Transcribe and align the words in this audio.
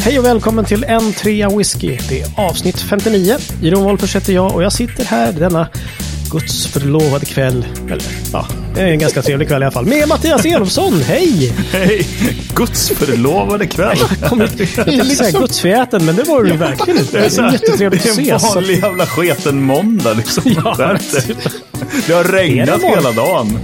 Hej 0.00 0.18
och 0.18 0.24
välkommen 0.24 0.64
till 0.64 0.84
en 0.84 1.12
trea 1.12 1.48
whisky. 1.56 1.98
Det 2.08 2.20
är 2.20 2.26
avsnitt 2.36 2.80
59. 2.80 3.36
Jeroen 3.62 3.84
Wolffers 3.84 4.16
heter 4.16 4.32
jag 4.32 4.54
och 4.54 4.62
jag 4.62 4.72
sitter 4.72 5.04
här 5.04 5.32
denna 5.32 5.68
Guds 6.30 6.66
förlovade 6.66 7.26
kväll. 7.26 7.66
Eller 7.86 8.02
ja, 8.32 8.46
det 8.74 8.80
är 8.80 8.86
en 8.86 8.98
ganska 8.98 9.22
trevlig 9.22 9.48
kväll 9.48 9.62
i 9.62 9.64
alla 9.64 9.72
fall. 9.72 9.86
Med 9.86 10.08
Mattias 10.08 10.44
Elofsson. 10.44 11.00
Hej! 11.02 11.52
Hej! 11.72 12.06
Guds 12.54 12.88
förlovade 12.88 13.66
kväll. 13.66 13.98
Jag 14.20 14.30
kom 14.30 14.42
inte, 14.42 14.66
säga 15.16 15.30
gudsfjäten, 15.40 16.04
men 16.04 16.16
det 16.16 16.22
var 16.22 16.44
ju 16.44 16.56
verkligen 16.56 17.00
inte. 17.00 17.18
Det 17.18 17.24
är 17.24 17.30
så 17.30 17.42
här, 17.42 17.52
jättetrevligt 17.52 18.06
att 18.10 18.16
Det 18.16 18.22
är 18.28 18.32
en 18.32 18.36
ses. 18.36 18.54
vanlig 18.54 18.78
jävla 18.78 19.06
sketen 19.06 19.62
måndag 19.62 20.12
liksom. 20.14 20.42
Ja, 20.64 20.74
Det 20.78 21.36
det 22.06 22.12
har 22.12 22.24
regnat 22.24 22.82
hela 22.82 23.12
dagen. 23.12 23.58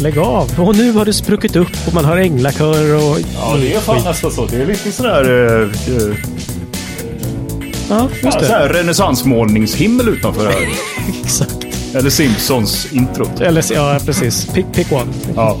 Lägg 0.00 0.18
av. 0.18 0.60
Och 0.60 0.76
nu 0.76 0.92
har 0.92 1.04
det 1.04 1.12
spruckit 1.12 1.56
upp 1.56 1.86
och 1.86 1.94
man 1.94 2.04
hör 2.04 2.16
änglakör 2.16 2.94
och... 2.94 3.18
Ja, 3.34 3.56
det 3.60 3.74
är 3.74 3.80
fan 3.80 4.04
nästan 4.04 4.30
så. 4.30 4.46
Det 4.46 4.56
är 4.56 4.66
lite 4.66 4.92
sådär... 4.92 5.30
Uh, 5.30 5.68
uh, 5.88 6.16
Ja, 7.88 8.08
just 8.22 8.38
det. 8.38 8.46
sådär 8.46 8.68
renässansmålningshimmel 8.68 10.08
utanför 10.08 10.46
här. 10.46 10.68
Exakt. 11.24 11.66
Eller 11.94 12.10
Simpsons. 12.10 12.86
Eller, 13.40 13.64
ja, 13.72 13.98
precis. 14.06 14.46
Pick, 14.46 14.66
pick 14.72 14.92
one. 14.92 15.12
Ja. 15.36 15.58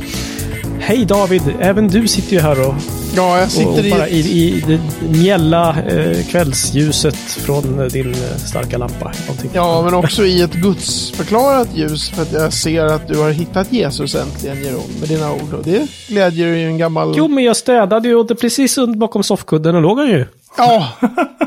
Hej 0.84 1.04
David, 1.04 1.42
även 1.60 1.88
du 1.88 2.08
sitter 2.08 2.32
ju 2.32 2.40
här 2.40 2.68
och, 2.68 2.74
Ja, 3.16 3.36
jag 3.36 3.44
och, 3.44 3.52
sitter 3.52 3.92
och 3.92 3.98
bara 3.98 4.08
i... 4.08 4.20
i, 4.20 4.56
i 4.56 4.60
det 4.60 4.80
mjälla 5.18 5.82
eh, 5.82 6.26
kvällsljuset 6.26 7.16
från 7.16 7.80
eh, 7.80 7.86
din 7.86 8.10
eh, 8.10 8.36
starka 8.36 8.78
lampa. 8.78 9.12
Någonting. 9.26 9.50
Ja, 9.54 9.82
men 9.82 9.94
också 9.94 10.24
i 10.24 10.42
ett 10.42 10.52
gudsförklarat 10.54 11.68
ljus 11.74 12.10
för 12.10 12.22
att 12.22 12.32
jag 12.32 12.52
ser 12.52 12.84
att 12.84 13.08
du 13.08 13.18
har 13.18 13.30
hittat 13.30 13.72
Jesus 13.72 14.14
äntligen, 14.14 14.62
Jeroen, 14.62 14.90
med 15.00 15.08
dina 15.08 15.32
ord. 15.32 15.54
Och 15.54 15.64
det 15.64 15.88
glädjer 16.08 16.46
ju 16.46 16.66
en 16.66 16.78
gammal... 16.78 17.14
Jo, 17.16 17.28
men 17.28 17.44
jag 17.44 17.56
städade 17.56 18.08
ju 18.08 18.14
och 18.14 18.26
det 18.26 18.34
precis 18.34 18.78
under 18.78 18.98
bakom 18.98 19.22
soffkudden 19.22 19.74
och 19.74 19.82
låg 19.82 19.98
han 19.98 20.08
ju. 20.08 20.26
Ja, 20.56 20.88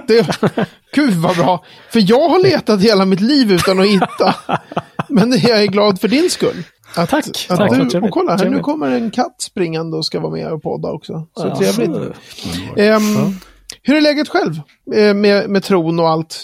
det... 0.07 0.39
Gud 0.95 1.13
vad 1.13 1.37
bra. 1.37 1.63
För 1.89 2.03
jag 2.09 2.29
har 2.29 2.43
letat 2.43 2.81
hela 2.81 3.05
mitt 3.05 3.21
liv 3.21 3.51
utan 3.51 3.79
att 3.79 3.85
hitta. 3.85 4.35
Men 5.09 5.31
jag 5.31 5.63
är 5.63 5.67
glad 5.67 6.01
för 6.01 6.07
din 6.07 6.29
skull. 6.29 6.63
Att, 6.97 7.09
Tack, 7.09 7.25
Att 7.49 7.57
tack, 7.57 7.71
du, 7.71 7.75
trevligt, 7.89 7.95
och 8.03 8.11
kolla, 8.11 8.31
här, 8.31 8.37
nu 8.37 8.43
trevligt. 8.43 8.63
kommer 8.63 8.91
en 8.91 9.11
katt 9.11 9.41
springande 9.41 9.97
och 9.97 10.05
ska 10.05 10.19
vara 10.19 10.31
med 10.31 10.51
och 10.51 10.63
podda 10.63 10.91
också. 10.91 11.27
Så 11.37 11.47
Ja, 11.47 11.55
trevligt. 11.55 11.91
så- 11.95 12.81
Ehm, 12.81 13.03
Hur 13.83 13.95
är 13.95 14.01
läget 14.01 14.29
själv? 14.29 14.53
Eh, 14.95 15.13
med, 15.13 15.49
med 15.49 15.63
tron 15.63 15.99
och 15.99 16.09
allt? 16.09 16.43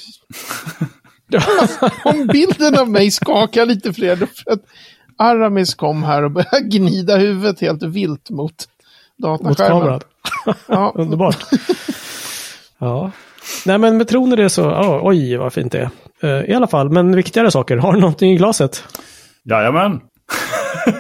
Om 2.05 2.27
bilden 2.27 2.80
av 2.80 2.89
mig 2.89 3.11
skakar 3.11 3.66
lite 3.66 3.93
Fredrik, 3.93 4.30
för 4.43 4.52
att 4.52 4.59
Aramis 5.17 5.73
kom 5.75 6.03
här 6.03 6.23
och 6.23 6.31
började 6.31 6.59
gnida 6.61 7.17
huvudet 7.17 7.61
helt 7.61 7.83
vilt 7.83 8.30
mot 8.30 8.53
Mot 9.23 9.41
dataskärmen. 9.43 9.80
kameran. 9.81 10.02
Ja, 10.67 10.91
Underbart. 10.95 11.38
ja. 12.77 13.11
Nej, 13.65 13.77
men 13.77 13.97
med 13.97 14.08
tron 14.08 14.31
är 14.31 14.38
det 14.38 14.49
så... 14.49 14.61
ja, 14.61 14.99
oj, 15.03 15.38
vad 15.38 15.53
fint 15.53 15.71
det 15.71 15.89
är. 16.21 16.39
Eh, 16.39 16.49
I 16.49 16.53
alla 16.53 16.67
fall, 16.67 16.89
men 16.89 17.15
viktigare 17.15 17.52
saker. 17.52 17.77
Har 17.77 17.93
du 17.93 17.99
någonting 17.99 18.31
i 18.31 18.36
glaset? 18.38 18.83
Jajamän. 19.43 19.99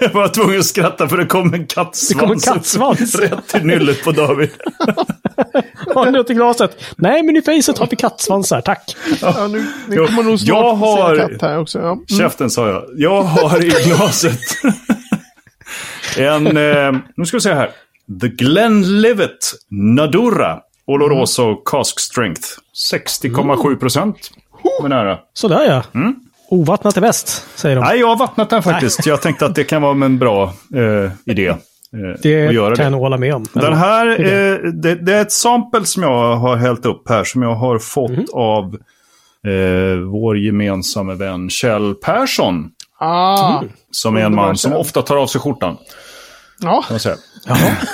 Jag 0.01 0.09
var 0.13 0.27
tvungen 0.27 0.59
att 0.59 0.65
skratta 0.65 1.07
för 1.07 1.17
det 1.17 1.25
kom 1.25 1.53
en 1.53 1.67
kattsvans. 1.67 2.07
Det 2.07 2.13
kom 2.15 2.31
en 2.31 2.39
kattsvans. 2.39 3.15
Rätt 3.15 3.55
i 3.55 3.65
nyllet 3.65 4.03
på 4.03 4.11
David. 4.11 4.49
Har 5.95 6.05
du 6.05 6.11
något 6.11 6.29
i 6.29 6.33
glaset? 6.33 6.83
Nej, 6.95 7.23
men 7.23 7.35
i 7.37 7.41
facet 7.41 7.77
har 7.77 7.87
vi 7.87 7.95
kattsvansar, 7.95 8.61
tack. 8.61 8.95
ja, 9.21 9.47
nu, 9.47 9.59
nu 9.87 9.95
Jo, 9.95 10.05
kommer 10.05 10.23
nog 10.23 10.39
snart 10.39 10.47
jag 10.57 10.73
har- 10.73 11.15
katt 11.17 11.41
här 11.41 11.59
också. 11.59 11.79
Ja. 11.79 11.91
Mm. 11.91 12.05
Käften 12.07 12.49
sa 12.49 12.67
jag. 12.69 12.83
Jag 12.95 13.23
har 13.23 13.63
i 13.65 13.69
glaset 13.69 14.39
en, 16.17 16.57
eh, 16.57 16.91
nu 17.15 17.25
ska 17.25 17.37
vi 17.37 17.41
se 17.41 17.53
här. 17.53 17.69
The 18.21 18.27
Glenlivet 18.27 19.37
Nadura 19.69 20.59
Oloroso 20.87 21.55
Cask 21.55 21.99
Strength. 21.99 22.41
60,7 22.93 23.75
procent. 23.75 24.31
Nära. 24.89 25.19
Sådär 25.33 25.65
ja. 25.65 25.99
Mm. 25.99 26.15
Ovattnat 26.51 26.97
är 26.97 27.01
bäst, 27.01 27.45
säger 27.55 27.75
de. 27.75 27.81
Nej, 27.85 27.99
jag 27.99 28.07
har 28.07 28.15
vattnat 28.17 28.49
den 28.49 28.63
faktiskt. 28.63 29.05
Jag 29.05 29.21
tänkte 29.21 29.45
att 29.45 29.55
det 29.55 29.63
kan 29.63 29.81
vara 29.81 30.05
en 30.05 30.19
bra 30.19 30.43
eh, 30.75 31.11
idé. 31.25 31.47
Eh, 31.47 31.57
det 32.23 32.47
att 32.47 32.53
göra 32.53 32.75
kan 32.75 32.83
jag 32.83 32.91
det. 32.91 32.95
nog 32.95 33.01
hålla 33.01 33.17
med 33.17 33.33
om. 33.35 33.45
Den 33.53 33.73
här, 33.73 34.07
eh, 34.19 34.57
det, 34.73 34.95
det 34.95 35.13
är 35.13 35.21
ett 35.21 35.31
sample 35.31 35.85
som 35.85 36.03
jag 36.03 36.35
har 36.35 36.55
hällt 36.55 36.85
upp 36.85 37.09
här 37.09 37.23
som 37.23 37.41
jag 37.41 37.55
har 37.55 37.79
fått 37.79 38.11
Mhm. 38.11 38.25
av 38.33 38.75
eh, 39.47 39.99
vår 40.11 40.37
gemensamma 40.37 41.13
vän 41.13 41.49
Kjell 41.49 41.93
Persson. 41.95 42.69
Ah, 42.99 43.61
Som 43.91 44.17
är 44.17 44.21
en 44.21 44.35
man 44.35 44.57
som 44.57 44.73
ofta 44.73 45.01
tar 45.01 45.15
av 45.17 45.27
sig 45.27 45.41
skjortan. 45.41 45.77
Ja. 46.61 46.81
Kan 46.87 46.93
man 46.93 46.99
säga. 46.99 47.15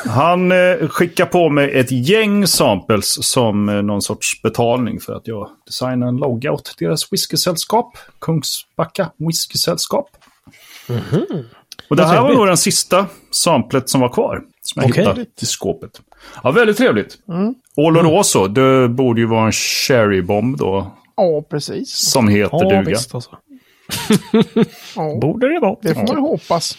Han 0.06 0.52
eh, 0.52 0.88
skickar 0.90 1.26
på 1.26 1.50
mig 1.50 1.80
ett 1.80 1.92
gäng 1.92 2.48
samples 2.48 3.26
som 3.26 3.70
eh, 3.70 3.76
någon 3.82 4.02
sorts 4.02 4.42
betalning 4.42 5.00
för 5.00 5.14
att 5.14 5.28
jag 5.28 5.50
designar 5.66 6.08
en 6.08 6.18
logga 6.18 6.52
åt 6.52 6.76
deras 6.80 7.14
whiskysällskap. 7.14 7.98
Kungsbacka 8.22 9.12
whiskysällskap. 9.18 10.10
Och 11.90 11.96
det 11.96 12.06
här 12.06 12.22
var 12.22 12.34
nog 12.34 12.48
den 12.48 12.58
sista 12.58 13.06
samplet 13.32 13.90
som 13.90 14.02
var 14.02 14.10
kvar. 14.10 14.42
Som 14.62 14.82
jag 14.82 14.90
Okej. 14.92 15.04
hittade 15.04 15.26
i 15.42 15.46
skåpet. 15.46 16.02
Ja, 16.44 16.52
väldigt 16.52 16.78
trevligt. 16.78 17.18
Oloroso, 17.76 18.48
det 18.48 18.90
borde 18.90 19.22
ju 19.22 19.28
vara 19.28 19.46
en 19.46 19.52
cherrybomb 19.52 20.58
då. 20.58 20.92
ja, 21.18 21.42
precis. 21.50 21.90
Som 22.12 22.28
heter 22.28 22.50
Ja, 22.62 22.70
duga. 22.70 22.82
visst 22.82 23.16
alltså. 23.16 23.30
Ja, 24.96 25.18
Borde 25.22 25.54
det 25.54 25.60
vara. 25.60 25.76
det 25.82 25.94
får 25.94 26.02
man 26.08 26.16
ju 26.16 26.22
hoppas. 26.22 26.78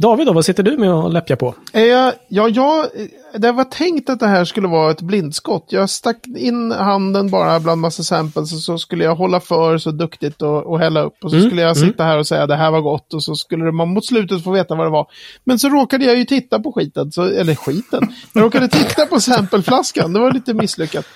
David 0.00 0.26
då, 0.26 0.32
vad 0.32 0.44
sitter 0.44 0.62
du 0.62 0.76
med 0.76 0.92
och 0.92 1.12
läppjar 1.12 1.36
på? 1.36 1.54
Eh, 1.72 1.82
ja, 2.28 2.48
jag, 2.48 2.86
det 3.34 3.52
var 3.52 3.64
tänkt 3.64 4.10
att 4.10 4.20
det 4.20 4.26
här 4.26 4.44
skulle 4.44 4.68
vara 4.68 4.90
ett 4.90 5.00
blindskott. 5.00 5.66
Jag 5.68 5.90
stack 5.90 6.26
in 6.26 6.72
handen 6.72 7.30
bara 7.30 7.60
bland 7.60 7.80
massa 7.80 8.02
samples 8.02 8.52
och 8.52 8.58
så 8.58 8.78
skulle 8.78 9.04
jag 9.04 9.14
hålla 9.14 9.40
för 9.40 9.78
så 9.78 9.90
duktigt 9.90 10.42
och, 10.42 10.66
och 10.66 10.78
hälla 10.78 11.02
upp. 11.02 11.24
Och 11.24 11.30
så 11.30 11.40
skulle 11.40 11.62
jag 11.62 11.76
sitta 11.76 12.04
här 12.04 12.18
och 12.18 12.26
säga 12.26 12.46
det 12.46 12.56
här 12.56 12.70
var 12.70 12.80
gott 12.80 13.14
och 13.14 13.22
så 13.22 13.34
skulle 13.34 13.72
man 13.72 13.88
mot 13.88 14.06
slutet 14.06 14.44
få 14.44 14.50
veta 14.50 14.74
vad 14.74 14.86
det 14.86 14.90
var. 14.90 15.06
Men 15.44 15.58
så 15.58 15.68
råkade 15.68 16.04
jag 16.04 16.18
ju 16.18 16.24
titta 16.24 16.60
på 16.60 16.72
skiten, 16.72 17.12
så, 17.12 17.22
eller 17.22 17.54
skiten. 17.54 18.08
Jag 18.32 18.42
råkade 18.42 18.68
titta 18.68 19.06
på 19.06 19.20
sampleflaskan, 19.20 20.12
det 20.12 20.20
var 20.20 20.32
lite 20.32 20.54
misslyckat. 20.54 21.06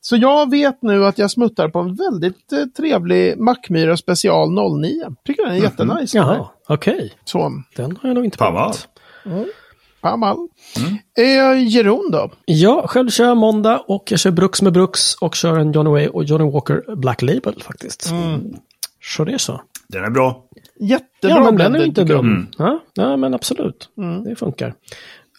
Så 0.00 0.16
jag 0.16 0.50
vet 0.50 0.82
nu 0.82 1.06
att 1.06 1.18
jag 1.18 1.30
smuttar 1.30 1.68
på 1.68 1.78
en 1.78 1.94
väldigt 1.94 2.52
eh, 2.52 2.64
trevlig 2.76 3.38
Mackmyra 3.38 3.96
special 3.96 4.48
09. 4.80 5.14
Tycker 5.24 5.44
den 5.46 5.54
är 5.54 5.58
jättenice. 5.62 6.16
Jaha, 6.18 6.48
okej. 6.68 7.12
Så, 7.24 7.62
Den 7.76 7.98
har 8.02 8.08
jag 8.08 8.14
nog 8.14 8.24
inte 8.24 8.38
provat. 8.38 8.88
Pamal. 10.00 10.48
Eh, 11.18 11.68
Jeroen 11.68 12.10
då? 12.10 12.30
Ja, 12.44 12.86
själv 12.86 13.08
kör 13.10 13.24
jag 13.24 13.36
måndag 13.36 13.78
och 13.86 14.02
jag 14.10 14.20
kör 14.20 14.30
Brooks 14.30 14.62
med 14.62 14.72
Brooks 14.72 15.14
och 15.14 15.34
kör 15.34 15.58
en 15.58 15.72
Johnny 15.72 15.90
Way 15.90 16.08
och 16.08 16.24
Johnny 16.24 16.50
Walker 16.50 16.96
Black 16.96 17.22
Label 17.22 17.62
faktiskt. 17.62 18.10
Så 19.16 19.24
det 19.24 19.32
är 19.32 19.38
så. 19.38 19.60
Den 19.88 20.04
är 20.04 20.10
bra. 20.10 20.44
Jättebra 20.80 21.36
Ja, 21.36 21.44
men 21.44 21.56
den 21.56 21.74
är 21.74 21.84
inte 21.84 22.04
dum. 22.04 22.46
Ja, 22.58 22.80
ja, 22.94 23.16
men 23.16 23.34
absolut. 23.34 23.88
Det 24.24 24.36
funkar. 24.36 24.74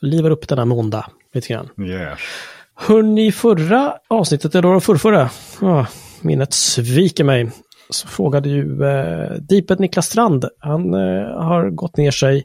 Livar 0.02 0.32
upp 0.32 0.48
den 0.48 0.58
här 0.58 0.66
måndag 0.66 1.06
lite 1.34 1.48
grann. 1.54 1.70
Yeah. 1.78 2.18
Hörni, 2.76 3.32
förra 3.32 3.94
avsnittet, 4.08 4.56
eller 4.56 4.80
förrförra, 4.80 5.30
ja, 5.62 5.88
minnet 6.22 6.54
sviker 6.54 7.24
mig, 7.24 7.52
så 7.90 8.08
frågade 8.08 8.50
ju 8.50 8.84
eh, 8.84 9.32
Deeped 9.32 9.80
Niklas 9.80 10.06
Strand, 10.06 10.46
han 10.60 10.94
eh, 10.94 11.42
har 11.42 11.70
gått 11.70 11.98
ner 11.98 12.12
sig, 12.12 12.44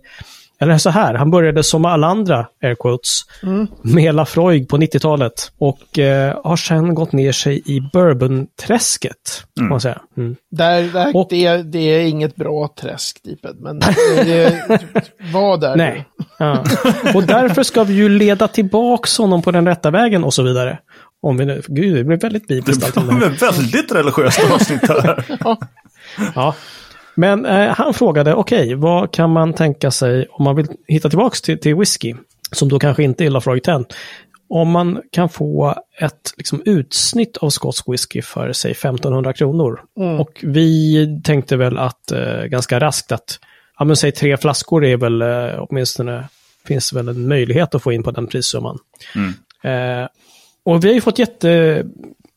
eller 0.60 0.78
så 0.78 0.90
här, 0.90 1.14
han 1.14 1.30
började 1.30 1.62
som 1.62 1.84
alla 1.84 2.06
andra, 2.06 2.46
air 2.62 2.74
quotes, 2.74 3.20
med 3.82 4.14
Lafroig 4.14 4.68
på 4.68 4.76
90-talet 4.78 5.52
och 5.58 5.98
eh, 5.98 6.38
har 6.44 6.56
sen 6.56 6.94
gått 6.94 7.12
ner 7.12 7.32
sig 7.32 7.62
i 7.66 7.80
bourbonträsket, 7.92 9.44
kan 9.58 9.68
man 9.68 9.80
säga. 9.80 9.98
Mm. 10.16 10.36
Där, 10.50 10.82
där, 10.82 11.16
Och- 11.16 11.26
det, 11.30 11.62
det 11.62 11.78
är 11.78 12.00
inget 12.00 12.36
bra 12.36 12.68
träsk, 12.80 13.20
Deeped, 13.24 13.56
men 13.60 13.78
det 13.78 14.62
var 15.32 15.56
där. 15.58 15.76
Nej. 15.76 16.04
Ja. 16.38 16.64
Och 17.14 17.22
därför 17.24 17.62
ska 17.62 17.84
vi 17.84 17.94
ju 17.94 18.08
leda 18.08 18.48
tillbaks 18.48 19.18
honom 19.18 19.42
på 19.42 19.50
den 19.50 19.66
rätta 19.66 19.90
vägen 19.90 20.24
och 20.24 20.34
så 20.34 20.42
vidare. 20.42 20.78
Om 21.22 21.36
vi 21.36 21.44
nu, 21.44 21.62
gud, 21.68 21.96
det 21.96 22.04
blir 22.04 22.16
väldigt 22.16 22.46
bibliskt 22.48 22.94
Det 22.94 23.00
var 23.00 23.50
väldigt 23.52 23.92
religiöst 23.92 24.40
avsnitt 24.52 24.88
här. 24.88 25.24
Ja. 26.34 26.54
Men 27.16 27.46
eh, 27.46 27.68
han 27.68 27.94
frågade, 27.94 28.34
okej, 28.34 28.74
vad 28.74 29.12
kan 29.12 29.30
man 29.30 29.52
tänka 29.52 29.90
sig 29.90 30.26
om 30.30 30.44
man 30.44 30.56
vill 30.56 30.66
hitta 30.86 31.08
tillbaks 31.08 31.42
till, 31.42 31.60
till 31.60 31.74
whisky, 31.74 32.14
som 32.52 32.68
då 32.68 32.78
kanske 32.78 33.02
inte 33.02 33.24
är 33.24 33.30
Lafroig 33.30 33.62
10, 33.62 33.84
om 34.48 34.70
man 34.70 35.02
kan 35.12 35.28
få 35.28 35.74
ett 36.00 36.32
liksom, 36.36 36.62
utsnitt 36.64 37.36
av 37.36 37.50
skotsk 37.50 37.88
whisky 37.88 38.22
för, 38.22 38.52
säg 38.52 38.70
1500 38.70 39.32
kronor. 39.32 39.80
Och 40.20 40.40
vi 40.42 41.20
tänkte 41.24 41.56
väl 41.56 41.78
att 41.78 42.12
eh, 42.12 42.44
ganska 42.44 42.80
raskt 42.80 43.12
att, 43.12 43.38
ja 43.78 43.84
men 43.84 43.96
säg 43.96 44.12
tre 44.12 44.36
flaskor 44.36 44.84
är 44.84 44.96
väl 44.96 45.22
eh, 45.22 45.58
åtminstone, 45.58 46.28
finns 46.66 46.92
väl 46.92 47.08
en 47.08 47.28
möjlighet 47.28 47.74
att 47.74 47.82
få 47.82 47.92
in 47.92 48.02
på 48.02 48.10
den 48.10 48.26
prissumman. 48.26 48.78
Eh, 49.70 50.08
och 50.64 50.84
vi 50.84 50.88
har 50.88 50.94
ju 50.94 51.00
fått 51.00 51.18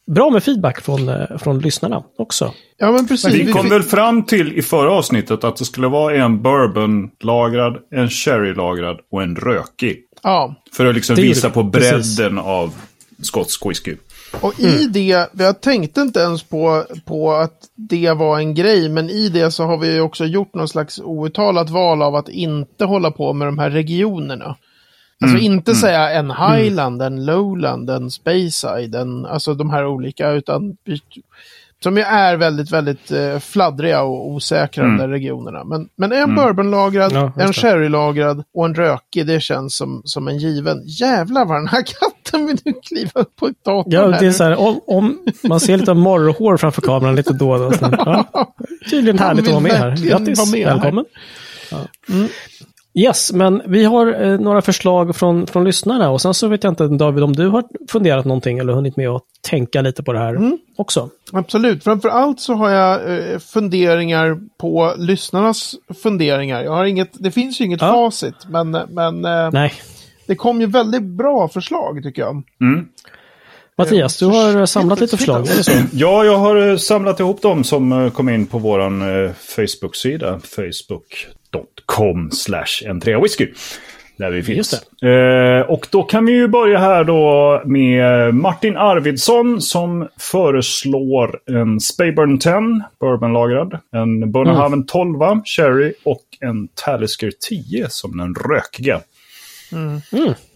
jättebra 0.09 0.29
med 0.29 0.43
feedback 0.43 0.81
från, 0.81 1.09
eh, 1.09 1.37
från 1.37 1.59
lyssnarna 1.59 2.03
också. 2.17 2.53
Ja, 2.77 2.91
men 2.91 3.07
precis. 3.07 3.33
Vi 3.33 3.51
kom 3.51 3.69
väl 3.69 3.83
fram 3.83 4.23
till 4.23 4.57
i 4.57 4.61
förra 4.61 4.91
avsnittet 4.91 5.43
att 5.43 5.57
det 5.57 5.65
skulle 5.65 5.87
vara 5.87 6.15
en 6.15 6.41
bourbon-lagrad, 6.41 7.77
en 7.91 8.09
sherry-lagrad 8.09 8.99
och 9.11 9.23
en 9.23 9.35
rökig. 9.35 9.97
Ja, 10.23 10.55
För 10.73 10.85
att 10.85 10.95
liksom 10.95 11.15
visa 11.15 11.47
vi, 11.47 11.53
på 11.53 11.69
precis. 11.69 12.17
bredden 12.17 12.37
av 12.37 12.73
skotsk 13.21 13.65
whisky. 13.65 13.95
Och 14.41 14.59
i 14.59 14.85
det, 14.85 15.29
jag 15.33 15.61
tänkte 15.61 16.01
inte 16.01 16.19
ens 16.19 16.43
på, 16.43 16.83
på 17.05 17.31
att 17.33 17.57
det 17.75 18.13
var 18.13 18.39
en 18.39 18.55
grej, 18.55 18.89
men 18.89 19.09
i 19.09 19.29
det 19.29 19.51
så 19.51 19.63
har 19.63 19.77
vi 19.77 19.93
ju 19.93 20.01
också 20.01 20.25
gjort 20.25 20.53
någon 20.53 20.67
slags 20.67 20.99
outtalat 20.99 21.69
val 21.69 22.01
av 22.01 22.15
att 22.15 22.29
inte 22.29 22.85
hålla 22.85 23.11
på 23.11 23.33
med 23.33 23.47
de 23.47 23.59
här 23.59 23.69
regionerna. 23.69 24.55
Alltså 25.23 25.37
inte 25.37 25.75
säga 25.75 26.11
en 26.11 26.31
Highland, 26.31 27.01
en 27.01 27.25
Lowland, 27.25 27.89
en 27.89 28.11
Speyside, 28.11 28.95
en, 28.95 29.25
alltså 29.25 29.53
de 29.53 29.69
här 29.69 29.85
olika, 29.85 30.31
utan 30.31 30.77
som 31.83 31.97
ju 31.97 32.03
är 32.03 32.37
väldigt, 32.37 32.71
väldigt 32.71 33.11
eh, 33.11 33.39
fladdriga 33.39 34.01
och 34.01 34.27
osäkra 34.27 34.83
de 34.83 34.97
där 34.97 35.07
regionerna. 35.07 35.63
Men, 35.63 35.89
men 35.95 36.11
en 36.11 36.35
bourbonlagrad, 36.35 37.11
Ja, 37.11 37.31
en 37.37 37.53
sherrylagrad 37.53 38.43
och 38.53 38.65
en 38.65 38.75
rökig, 38.75 39.27
det 39.27 39.41
känns 39.41 39.77
som, 39.77 40.01
som 40.05 40.27
en 40.27 40.37
given. 40.37 40.81
Jävlar 40.85 41.45
vad 41.45 41.57
den 41.57 41.67
här 41.67 41.83
katten 41.99 42.47
vill 42.47 42.57
nu 42.65 42.73
kliva 42.83 43.11
upp 43.13 43.35
på 43.35 43.47
ett 43.47 43.65
datorn 43.65 43.93
Ja, 43.93 44.07
det 44.07 44.27
är 44.27 44.31
så 44.31 44.43
här, 44.43 44.59
om, 44.59 44.81
om 44.87 45.19
man 45.43 45.59
ser 45.59 45.77
lite 45.77 45.93
morrhår 45.93 46.57
framför 46.57 46.81
kameran 46.81 47.15
lite 47.15 47.33
då 47.33 47.51
och 47.51 47.59
då. 47.59 47.71
Så, 47.71 47.85
ja, 48.05 48.53
tydligen 48.89 49.19
härligt 49.19 49.45
att 49.45 49.51
vara 49.51 49.59
med 49.59 49.71
här. 49.71 49.97
Grattis, 49.97 50.51
med 50.51 50.67
här. 50.67 50.73
välkommen. 50.73 51.05
Ja. 51.71 51.77
Yes, 52.99 53.31
men 53.33 53.61
vi 53.65 53.83
har 53.83 54.21
eh, 54.23 54.39
några 54.39 54.61
förslag 54.61 55.15
från, 55.15 55.47
från 55.47 55.63
lyssnarna 55.63 56.09
och 56.09 56.21
sen 56.21 56.33
så 56.33 56.47
vet 56.47 56.63
jag 56.63 56.71
inte 56.71 56.87
David 56.87 57.23
om 57.23 57.33
du 57.35 57.47
har 57.47 57.63
funderat 57.89 58.25
någonting 58.25 58.59
eller 58.59 58.73
hunnit 58.73 58.97
med 58.97 59.09
att 59.09 59.23
tänka 59.41 59.81
lite 59.81 60.03
på 60.03 60.13
det 60.13 60.19
här 60.19 60.29
Mm. 60.35 60.57
också. 60.77 61.09
Absolut. 61.31 61.83
Framför 61.83 62.09
allt 62.09 62.39
så 62.39 62.53
har 62.53 62.69
jag 62.69 63.17
eh, 63.33 63.39
funderingar 63.39 64.37
på 64.59 64.93
lyssnarnas 64.97 65.75
funderingar. 66.03 66.63
Jag 66.63 66.71
har 66.71 66.85
inget, 66.85 67.09
det 67.13 67.31
finns 67.31 67.61
ju 67.61 67.65
inget 67.65 67.81
Ja. 67.81 67.93
facit, 67.93 68.35
men, 68.49 68.71
men 68.71 69.25
eh, 69.25 69.49
Nej, 69.51 69.73
det 70.27 70.35
kom 70.35 70.61
ju 70.61 70.67
väldigt 70.67 71.03
bra 71.03 71.47
förslag 71.49 72.03
tycker 72.03 72.21
jag. 72.21 72.43
Mattias, 73.77 74.17
du 74.19 74.25
har 74.25 74.65
samlat 74.65 74.99
lite 74.99 75.17
förslag, 75.17 75.47
är 75.47 75.57
det 75.57 75.63
så? 75.63 75.71
Ja, 75.93 76.23
jag 76.25 76.37
har 76.37 76.69
eh, 76.69 76.77
samlat 76.77 77.19
ihop 77.19 77.41
dem 77.41 77.63
som 77.63 77.91
eh, 77.91 78.09
kom 78.11 78.29
in 78.29 78.45
på 78.45 78.57
vår 78.57 78.79
eh, 78.81 79.31
Facebook-sida. 79.55 80.39
Facebook.com 81.51 82.31
slash 82.31 82.83
n3whisky. 82.85 83.47
Där 84.17 84.31
vi 84.31 84.43
finns. 84.43 84.73
Eh, 85.03 85.61
och 85.69 85.87
då 85.91 86.03
kan 86.03 86.25
vi 86.25 86.31
ju 86.31 86.47
börja 86.47 86.79
här 86.79 87.03
då 87.03 87.61
med 87.65 88.35
Martin 88.35 88.77
Arvidsson 88.77 89.61
som 89.61 90.07
föreslår 90.19 91.39
en 91.45 91.79
Speyburn 91.79 92.39
10, 92.39 92.53
bourbonlagrad. 92.99 93.79
En 93.91 94.31
Bunnahaven 94.31 94.85
12, 94.85 95.19
Cherry 95.45 95.93
och 96.05 96.23
en 96.39 96.67
Talisker 96.67 97.31
10 97.49 97.89
som 97.89 98.17
den 98.17 98.35
rökiga. 98.35 98.99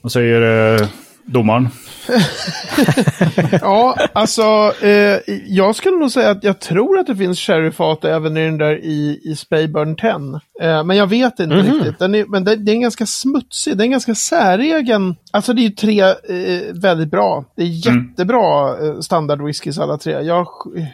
Vad 0.01 0.12
säger 0.12 0.81
eh, 0.81 0.88
domaren? 1.25 1.70
Ja, 3.62 3.98
alltså 4.14 4.74
eh, 4.81 5.20
jag 5.48 5.75
skulle 5.75 5.98
nog 5.98 6.12
säga 6.12 6.30
att 6.30 6.44
jag 6.44 6.60
tror 6.60 7.00
att 7.00 7.08
det 7.08 7.16
finns 7.16 7.40
sherryfat 7.40 8.06
även 8.06 8.38
i 8.38 8.46
den 8.46 8.58
där 8.58 8.75
i, 8.86 9.20
i 9.24 9.36
Speyburn 9.36 9.96
10. 9.96 10.10
Eh, 10.70 10.84
men 10.84 10.98
jag 10.98 11.08
vet 11.08 11.40
inte 11.40 11.56
riktigt. 11.56 12.00
Den 12.00 12.16
är, 12.16 12.25
men 12.25 12.44
den, 12.44 12.66
det 12.66 12.72
är 12.72 12.74
en 12.74 12.81
ganska 12.81 13.06
smutsig, 13.06 13.78
det 13.78 13.84
är 13.84 13.86
en 13.86 13.92
ganska 13.92 14.16
säregen. 14.16 15.16
Alltså 15.31 15.54
det 15.54 15.62
är 15.62 15.64
ju 15.64 15.70
tre 15.70 16.02
eh, 16.02 16.74
väldigt 16.74 17.12
bra. 17.12 17.46
Det 17.56 17.64
är 17.64 17.88
jättebra 17.88 18.78
eh, 18.86 19.00
standard 19.00 19.42
whiskys 19.42 19.78
alla 19.78 19.98
tre. 19.98 20.22
Jag 20.22 20.48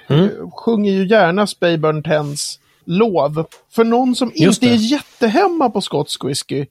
eh, 0.07 0.25
sjunger 0.55 0.91
ju 0.91 1.07
gärna 1.07 1.47
Speyburn 1.47 2.03
10s 2.03 2.59
lov. 2.85 3.45
För 3.71 3.83
någon 3.83 4.15
som 4.15 4.31
Just 4.35 4.63
inte 4.63 4.75
det. 4.75 4.81
är 4.81 4.91
jättehemma 4.91 5.69
på 5.69 5.81
skotsk 5.81 6.25
whisky. 6.25 6.65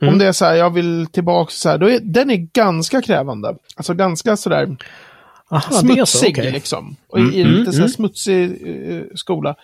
Om 0.00 0.18
det 0.18 0.26
är 0.26 0.32
så 0.32 0.44
här, 0.44 0.54
jag 0.54 0.70
vill 0.70 1.06
tillbaka 1.06 1.50
så 1.50 1.68
här, 1.68 1.78
då 1.78 1.90
är 1.90 2.00
den 2.02 2.30
är 2.30 2.46
ganska 2.52 3.02
krävande. 3.02 3.54
Alltså 3.76 3.94
ganska 3.94 4.36
sådär 4.36 4.76
Aha, 5.50 5.82
det 5.82 5.92
är 5.92 6.04
så, 6.04 6.18
smutsig 6.18 6.38
okej. 6.38 6.52
liksom. 6.52 6.96
Och 7.08 7.18
i, 7.20 7.22
i 7.22 7.44
lite 7.44 7.72
så 7.72 7.80
här 7.80 7.88
smutsig 7.88 8.62
eh, 8.66 9.02
skola. 9.14 9.54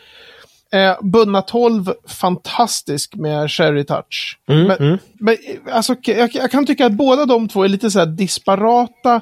Eh, 0.73 0.97
Bunna 1.03 1.43
12, 1.43 1.93
fantastisk 2.09 3.15
med 3.15 3.51
Sherry 3.51 3.85
Touch. 3.85 4.39
Mm, 4.49 4.67
men, 4.67 4.99
men 5.15 5.35
eh, 5.35 5.77
alltså, 5.77 5.95
jag, 6.03 6.35
jag 6.35 6.51
kan 6.51 6.67
tycka 6.67 6.87
att 6.87 6.93
båda 6.93 7.27
de 7.27 7.49
två 7.49 7.65
är 7.65 7.69
lite 7.69 7.91
så 7.91 7.99
här 7.99 8.07
disparata 8.07 9.21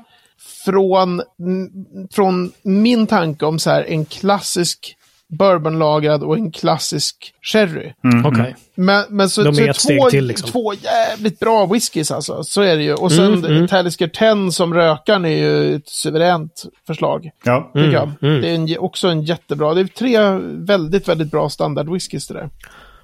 från, 0.64 1.22
mm, 1.38 1.70
från 2.12 2.52
min 2.62 3.06
tanke 3.06 3.46
om 3.46 3.58
så 3.58 3.70
här 3.70 3.84
en 3.84 4.04
klassisk 4.04 4.96
bourbonlagrad 5.36 6.22
och 6.22 6.36
en 6.36 6.50
klassisk 6.52 7.34
sherry. 7.52 7.92
Okej. 8.24 8.56
Men, 8.74 9.04
men 9.10 9.28
så, 9.30 9.42
De 9.42 9.54
så 9.54 9.62
är 9.62 9.98
två, 9.98 10.10
till, 10.10 10.26
liksom. 10.26 10.50
två 10.50 10.72
jävligt 10.74 11.38
bra 11.40 11.66
whiskys 11.66 12.10
alltså. 12.10 12.42
Så 12.44 12.62
är 12.62 12.76
det 12.76 12.82
ju. 12.82 12.94
Och 12.94 13.12
sen 13.12 13.24
Mm, 13.34 13.44
mm. 13.44 13.68
Talisker 13.68 14.08
10 14.44 14.50
som 14.52 14.74
rökaren 14.74 15.24
är 15.24 15.28
ju 15.28 15.74
ett 15.74 15.88
suveränt 15.88 16.62
förslag. 16.86 17.30
Ja. 17.44 17.70
Tycker 17.74 17.92
jag. 17.92 18.10
mm. 18.22 18.40
Det 18.42 18.48
är 18.50 18.54
en, 18.54 18.68
också 18.78 19.08
en 19.08 19.22
jättebra. 19.22 19.74
Det 19.74 19.80
är 19.80 19.84
tre 19.84 20.18
väldigt, 20.66 21.08
väldigt 21.08 21.30
bra 21.30 21.48
standard 21.48 21.88
whiskys 21.92 22.26
det 22.28 22.34
där. 22.34 22.48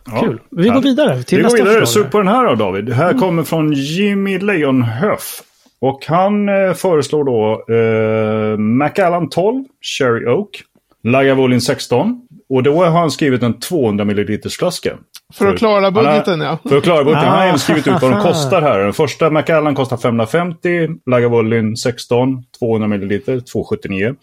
Ja. 0.06 0.20
Kul. 0.20 0.40
Vi 0.50 0.68
går 0.68 0.82
vidare 0.82 1.22
till 1.22 1.36
Vi 1.38 1.42
går 1.42 1.50
nästa 1.50 1.64
vidare. 1.64 1.80
förslag. 1.80 2.02
Sug 2.04 2.12
på 2.12 2.18
den 2.18 2.28
här 2.28 2.46
då 2.46 2.54
David. 2.54 2.84
Det 2.84 2.94
här 2.94 3.12
kommer 3.12 3.42
från 3.42 3.72
Jimmy 3.72 4.38
Leonhöf. 4.38 5.42
Och 5.80 6.04
han 6.06 6.48
eh, 6.48 6.72
föreslår 6.74 7.24
då 7.24 7.64
eh, 7.74 8.58
Macallan 8.58 9.28
12, 9.28 9.64
Cherry 9.98 10.26
Oak, 10.26 10.62
Lagavulin 11.05 11.61
16. 11.61 12.20
Och 12.49 12.62
då 12.62 12.85
har 12.85 12.91
han 13.00 13.11
skrivit 13.11 13.43
en 13.43 13.61
200 13.61 14.05
ml 14.05 14.38
flaska. 14.58 14.97
För 15.35 15.47
att 15.47 15.58
klara 15.58 15.85
har- 15.85 15.91
budgeten, 15.91 16.41
ja. 16.41 16.58
För 16.69 16.76
att 16.76 16.82
klara 16.85 17.05
budgeten. 17.05 17.29
Han 17.29 17.38
har 17.38 17.44
Ah. 17.44 17.49
även 17.49 17.58
skrivit 17.58 17.87
ut 17.87 18.02
vad 18.02 18.11
de 18.11 18.20
kostar 18.23 18.62
här. 18.62 18.79
Den 18.79 18.93
första 18.93 19.31
Macallan 19.31 19.75
kostar 19.75 19.97
550, 19.97 20.88
Lagavulin 21.11 21.76
16, 21.76 22.44
200 22.58 22.88
ml, 22.88 23.20
279. 23.52 24.14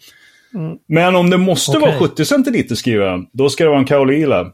Men 0.88 1.16
om 1.16 1.30
det 1.30 1.36
måste 1.36 1.78
Okej. 1.78 1.80
vara 1.90 1.98
70 1.98 2.24
centiliter 2.24 2.74
skriver 2.74 3.06
han, 3.06 3.26
då 3.32 3.48
ska 3.50 3.64
det 3.64 3.70
vara 3.70 3.78
en 3.80 3.84
Kaolila. 3.84 4.46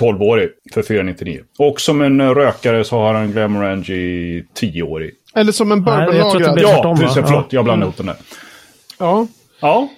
12-årig 0.00 0.48
för 0.74 0.82
499. 0.82 1.40
Och 1.58 1.80
som 1.80 2.02
en 2.02 2.20
eh, 2.20 2.30
rökare 2.30 2.84
så 2.84 2.96
har 2.98 3.14
han 3.14 3.32
Glenmorangie 3.32 4.44
10-årig. 4.60 5.10
Eller 5.34 5.52
som 5.52 5.72
en 5.72 5.84
bourbonlagrad. 5.84 6.58
Ja, 6.62 6.96
precis. 7.00 7.14
Förlåt. 7.14 7.30
Ja. 7.32 7.44
Jag 7.50 7.64
blandade 7.64 7.86
ihop 7.86 7.96
den 7.96 8.06
där. 8.06 8.16
Ja. 8.98 9.26
Ja, 9.60 9.88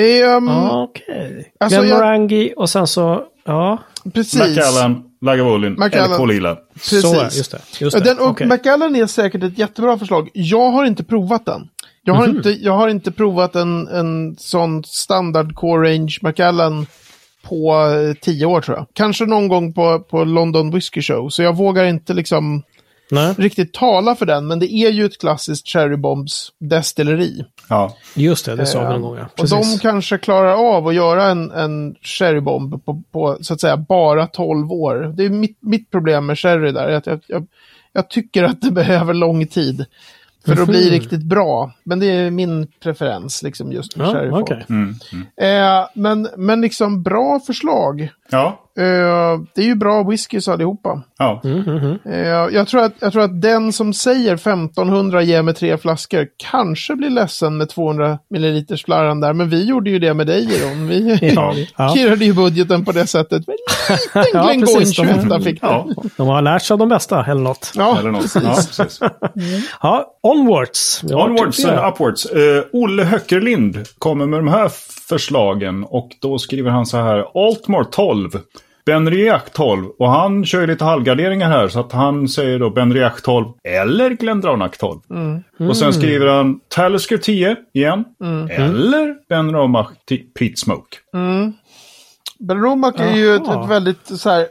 Ehm, 0.00 0.48
Okej. 0.70 1.52
Alltså, 1.60 1.84
jag- 1.84 2.52
och 2.56 2.70
sen 2.70 2.86
så, 2.86 3.22
ja. 3.44 3.78
Precis. 4.14 4.56
Macallan, 4.56 5.02
Lagavulin 5.20 5.82
eller 5.82 6.16
Kaolila. 6.16 6.56
Precis. 6.74 7.00
Så, 7.02 7.14
just 7.22 7.50
det. 7.50 7.60
Just 7.80 7.96
det. 7.98 8.04
Den, 8.04 8.18
och 8.18 8.28
Okej. 8.28 8.46
Macallan 8.46 8.96
är 8.96 9.06
säkert 9.06 9.42
ett 9.42 9.58
jättebra 9.58 9.98
förslag. 9.98 10.28
Jag 10.34 10.70
har 10.70 10.84
inte 10.84 11.04
provat 11.04 11.46
den. 11.46 11.68
Jag 12.02 12.14
har, 12.14 12.28
inte, 12.28 12.50
jag 12.50 12.72
har 12.72 12.88
inte 12.88 13.12
provat 13.12 13.56
en, 13.56 13.88
en 13.88 14.36
sån 14.38 14.84
standard 14.84 15.54
core 15.54 15.90
range 15.94 16.18
Macallan 16.22 16.86
på 17.42 17.74
eh, 17.74 18.14
tio 18.20 18.46
år 18.46 18.60
tror 18.60 18.76
jag. 18.76 18.86
Kanske 18.92 19.26
någon 19.26 19.48
gång 19.48 19.72
på, 19.72 19.98
på 20.00 20.24
London 20.24 20.70
Whiskey 20.70 21.02
Show. 21.02 21.28
Så 21.28 21.42
jag 21.42 21.56
vågar 21.56 21.84
inte 21.84 22.14
liksom 22.14 22.62
Nej, 23.10 23.34
riktigt 23.38 23.72
tala 23.72 24.14
för 24.16 24.26
den. 24.26 24.46
Men 24.46 24.58
det 24.58 24.72
är 24.72 24.90
ju 24.90 25.04
ett 25.04 25.20
klassiskt 25.20 25.68
Cherry 25.68 25.96
Bombs 25.96 26.52
destilleri. 26.58 27.44
Ja. 27.68 27.96
just 28.14 28.46
det. 28.46 28.56
Det 28.56 28.66
sa 28.66 28.80
vi 28.80 28.88
någon 28.88 29.02
gång, 29.02 29.16
ja. 29.16 29.28
Och 29.38 29.48
de 29.48 29.78
kanske 29.78 30.18
klarar 30.18 30.76
av 30.76 30.88
att 30.88 30.94
göra 30.94 31.24
en, 31.24 31.50
en 31.50 31.94
sherrybomb 32.02 32.84
på, 32.84 33.02
på 33.12 33.38
så 33.40 33.54
att 33.54 33.60
säga 33.60 33.76
bara 33.76 34.26
12 34.26 34.72
år. 34.72 35.12
Det 35.16 35.24
är 35.24 35.30
mitt, 35.30 35.58
mitt 35.60 35.90
problem 35.90 36.26
med 36.26 36.38
sherry 36.38 36.72
där. 36.72 36.88
Att 36.88 37.06
jag, 37.06 37.20
jag, 37.26 37.46
jag 37.92 38.10
tycker 38.10 38.44
att 38.44 38.60
det 38.62 38.70
behöver 38.72 39.14
lång 39.14 39.46
tid 39.46 39.84
för 40.46 40.52
att 40.62 40.68
bli 40.68 40.82
Mhm. 40.84 40.90
riktigt 40.90 41.22
bra. 41.22 41.72
Men 41.84 41.98
det 42.00 42.06
är 42.06 42.30
min 42.30 42.66
preferens 42.82 43.42
liksom 43.42 43.72
just 43.72 43.96
med 43.96 44.06
Ja, 44.06 44.12
sherryfat. 44.12 44.40
okej. 44.40 44.64
Mm. 44.68 44.94
Eh, 45.36 45.86
men, 45.94 46.28
men 46.36 46.60
liksom 46.60 47.02
bra 47.02 47.40
förslag. 47.46 48.08
Ja. 48.30 48.60
Eh, 48.80 49.40
det 49.54 49.60
är 49.60 49.66
ju 49.66 49.74
bra 49.74 50.02
whiskys 50.02 50.48
allihopa. 50.48 51.02
Ja. 51.18 51.40
Mm, 51.44 51.62
mm, 51.62 51.76
mm. 51.78 51.98
Eh, 52.04 52.54
jag, 52.54 52.68
tror 52.68 52.82
att, 52.82 52.92
jag 53.00 53.12
tror 53.12 53.22
att 53.22 53.42
den 53.42 53.72
som 53.72 53.92
säger 53.92 54.34
1500 54.34 55.22
ger 55.22 55.42
mig 55.42 55.54
tre 55.54 55.78
flaskor 55.78 56.26
kanske 56.50 56.96
blir 56.96 57.10
ledsen 57.10 57.56
med 57.56 57.68
200 57.68 58.18
ml 58.34 58.64
flarran 58.84 59.20
där. 59.20 59.32
Men 59.32 59.48
vi 59.50 59.64
gjorde 59.64 59.90
ju 59.90 59.98
det 59.98 60.14
med 60.14 60.26
dig 60.26 60.52
Jeroen. 60.52 60.88
Vi 60.88 61.18
Ja, 61.34 61.54
ja. 61.76 61.88
kirrade 61.96 62.24
ju 62.24 62.32
budgeten 62.32 62.84
på 62.84 62.92
det 62.92 63.06
sättet. 63.06 63.46
Men 63.46 63.56
en 63.84 63.96
liten 63.96 64.30
Ja, 64.40 64.42
Glengoyne 64.52 64.66
precis. 64.80 64.96
De- 64.96 65.06
28 65.06 65.40
fick. 65.40 65.58
Ja. 65.62 65.86
Ja, 65.96 66.02
De 66.16 66.28
har 66.28 66.42
lärt 66.42 66.62
sig 66.62 66.74
av 66.74 66.78
de 66.78 66.88
bästa, 66.88 67.24
eller 67.24 67.42
något. 67.42 67.72
Eller 67.76 68.10
något. 68.10 68.34
Ja, 68.34 68.40
precis. 68.40 69.00
Ja, 69.82 70.06
onwards. 70.22 71.02
Onwards 71.04 71.64
and 71.64 71.92
upwards. 71.92 72.26
Uh, 72.26 72.62
Olle 72.72 73.04
Höckerlind 73.04 73.78
kommer 73.98 74.26
med 74.26 74.38
de 74.38 74.48
här 74.48 74.70
förslagen 75.08 75.84
och 75.84 76.08
då 76.20 76.38
skriver 76.38 76.70
han 76.70 76.86
så 76.86 76.96
här. 76.96 77.48
Altmore 77.48 77.84
12. 77.84 78.30
Benriac 78.86 79.42
12. 79.52 79.86
Och 79.98 80.10
han 80.10 80.44
kör 80.44 80.60
ju 80.60 80.66
lite 80.66 80.84
halvgarderingar 80.84 81.48
här 81.48 81.68
så 81.68 81.80
att 81.80 81.92
han 81.92 82.28
säger 82.28 82.58
då 82.58 82.70
Benriac 82.70 83.22
12 83.22 83.46
eller 83.64 84.10
Glendronach 84.10 84.76
12. 84.78 85.00
Och 85.68 85.76
sen 85.76 85.92
skriver 85.92 86.26
han 86.26 86.60
Talisker 86.68 87.18
10 87.18 87.56
igen. 87.72 88.04
Eller 88.50 89.16
Benromach 89.28 89.90
10 90.08 90.18
Pete 90.38 90.56
Smoke. 90.56 90.96
Benromac 92.38 92.94
är 92.98 93.16
ju 93.16 93.34
ett, 93.34 93.48
ett 93.48 93.68
väldigt 93.68 94.06
så 94.06 94.30
här, 94.30 94.46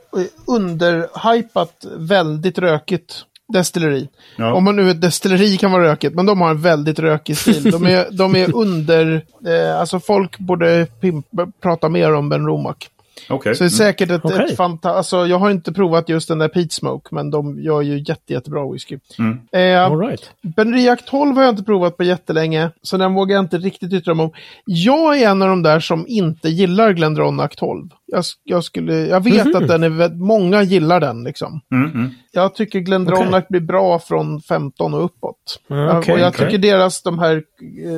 underhypat, 0.47 1.85
väldigt 1.97 2.59
rökigt 2.59 3.25
destilleri. 3.53 4.09
Ja. 4.35 4.53
Om 4.53 4.63
man 4.63 4.75
nu 4.75 4.91
ett 4.91 5.01
destilleri 5.01 5.57
kan 5.57 5.71
vara 5.71 5.83
rökigt, 5.83 6.15
men 6.15 6.25
de 6.25 6.41
har 6.41 6.49
en 6.49 6.61
väldigt 6.61 6.99
rökig 6.99 7.37
stil. 7.37 7.71
De 7.71 7.85
är, 7.85 8.07
de 8.11 8.35
är 8.35 8.55
under, 8.55 9.25
eh, 9.45 9.79
alltså 9.79 9.99
folk 9.99 10.39
borde 10.39 10.87
pimpa, 11.01 11.47
prata 11.61 11.89
mer 11.89 12.13
om 12.13 12.29
Ben 12.29 12.45
Romack. 12.45 12.89
Okej. 13.29 13.55
Så 13.55 13.63
det 13.63 13.67
är 13.67 13.69
säkert 13.69 14.11
ett, 14.11 14.21
Okej. 14.25 14.45
ett 14.45 14.57
fantastiskt, 14.57 14.97
alltså 14.97 15.27
jag 15.31 15.39
har 15.39 15.49
inte 15.51 15.73
provat 15.73 16.09
just 16.09 16.27
den 16.27 16.39
där 16.39 16.47
Peat 16.47 16.71
Smoke, 16.71 17.15
men 17.15 17.31
de 17.31 17.61
gör 17.61 17.81
ju 17.81 17.99
jätte, 18.07 18.33
jättebra 18.33 18.71
whisky. 18.73 18.99
Mm. 19.19 19.39
Eh, 19.51 19.85
All 19.85 19.99
right. 19.99 20.29
Benriac 20.41 20.99
12 21.05 21.35
har 21.35 21.43
jag 21.43 21.51
inte 21.51 21.63
provat 21.63 21.97
på 21.97 22.03
jättelänge, 22.03 22.71
så 22.81 22.97
den 22.97 23.13
vågar 23.13 23.35
jag 23.35 23.43
inte 23.45 23.57
riktigt 23.57 23.93
yttra 23.93 24.13
mig 24.13 24.23
om. 24.25 24.31
Jag 24.65 25.21
är 25.21 25.29
en 25.29 25.41
av 25.41 25.47
de 25.49 25.63
där 25.63 25.79
som 25.79 26.05
inte 26.07 26.49
gillar 26.49 26.91
Glendronach 26.93 27.55
12. 27.55 27.89
Jag, 28.11 28.23
jag, 28.43 28.63
skulle, 28.63 28.93
jag 28.95 29.23
vet 29.23 29.45
Mhm. 29.45 29.55
att 29.55 29.67
den 29.67 29.83
är, 29.83 30.09
många 30.15 30.61
gillar 30.63 30.99
den 30.99 31.23
liksom. 31.23 31.61
Mm, 31.73 31.91
mm. 31.91 32.09
Jag 32.31 32.55
tycker 32.55 32.79
Glendronach 32.79 33.47
blir 33.49 33.59
bra 33.61 33.99
från 33.99 34.41
15 34.41 34.93
och 34.93 35.05
uppåt. 35.05 35.59
Mm, 35.69 35.97
okej, 35.97 36.13
och 36.13 36.19
jag 36.19 36.27
okej. 36.29 36.45
tycker 36.45 36.57
deras, 36.57 37.01
de 37.03 37.19
här, 37.19 37.35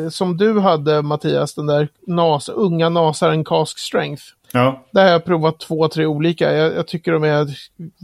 eh, 0.04 0.10
som 0.10 0.38
du 0.38 0.60
hade 0.60 1.02
Mattias, 1.02 1.56
den 1.56 1.66
där 1.66 1.88
nas, 2.08 2.50
unga 2.50 2.90
nasaren 2.90 3.44
Cask 3.44 3.80
Strength. 3.80 4.24
Ja. 4.54 4.86
Där 4.94 5.04
har 5.04 5.10
jag 5.10 5.26
provat 5.26 5.60
två, 5.60 5.88
tre 5.88 6.06
olika. 6.06 6.52
Jag, 6.54 6.76
jag 6.76 6.88
tycker 6.88 7.12
de 7.12 7.24
är, 7.24 7.48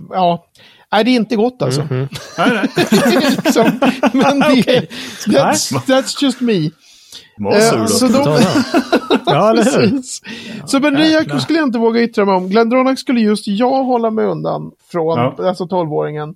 ja, 0.09 0.45
nej 0.91 1.03
det 1.03 1.11
är 1.11 1.15
inte 1.15 1.35
gott 1.35 1.61
alltså. 1.61 1.81
Mhm. 1.81 2.07
Nej, 2.37 2.49
nej. 2.53 2.67
liksom. 3.43 3.79
Men 4.13 4.39
det, 4.39 4.59
Okej. 4.59 4.87
that's, 5.27 5.73
that's 5.85 6.23
just 6.23 6.41
me. 6.41 6.69
Då. 7.37 7.87
så 7.87 8.07
de. 8.07 8.37
Ja, 9.25 9.49
eller 9.51 9.63
hur? 9.79 10.01
Så 10.67 10.79
Benriac 10.79 11.43
skulle 11.43 11.59
jag 11.59 11.67
inte 11.67 11.79
våga 11.79 12.01
yttra 12.01 12.25
mig 12.25 12.35
om. 12.35 12.49
Glendronach 12.49 12.99
skulle 12.99 13.19
just 13.19 13.47
jag 13.47 13.83
hålla 13.83 14.11
mig 14.11 14.25
undan 14.25 14.71
från, 14.91 15.17
Ja. 15.19 15.35
alltså 15.47 15.63
12-åringen. 15.65 16.35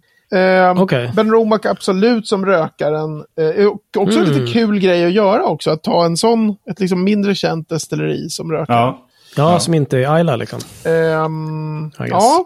Eh, 0.75 0.81
Okej. 0.81 1.11
Ben 1.15 1.31
Romack 1.31 1.65
absolut 1.65 2.27
som 2.27 2.45
rökaren. 2.45 3.23
Eh, 3.59 3.65
och 3.65 3.81
också 3.97 4.19
en 4.19 4.25
Mm. 4.25 4.39
lite 4.39 4.53
kul 4.53 4.79
grej 4.79 5.05
att 5.05 5.11
göra 5.11 5.43
också. 5.43 5.71
Att 5.71 5.83
ta 5.83 6.05
en 6.05 6.17
sån, 6.17 6.55
ett 6.71 6.79
liksom 6.79 7.03
mindre 7.03 7.35
känt 7.35 7.69
destilleri 7.69 8.29
som 8.29 8.51
rökare. 8.51 8.77
Ja. 8.77 9.07
Ja, 9.35 9.59
som 9.59 9.73
inte 9.73 9.97
är 9.97 10.13
Ayla 10.13 10.35
liksom. 10.35 10.59
Guess. 10.59 12.09
ja. 12.09 12.45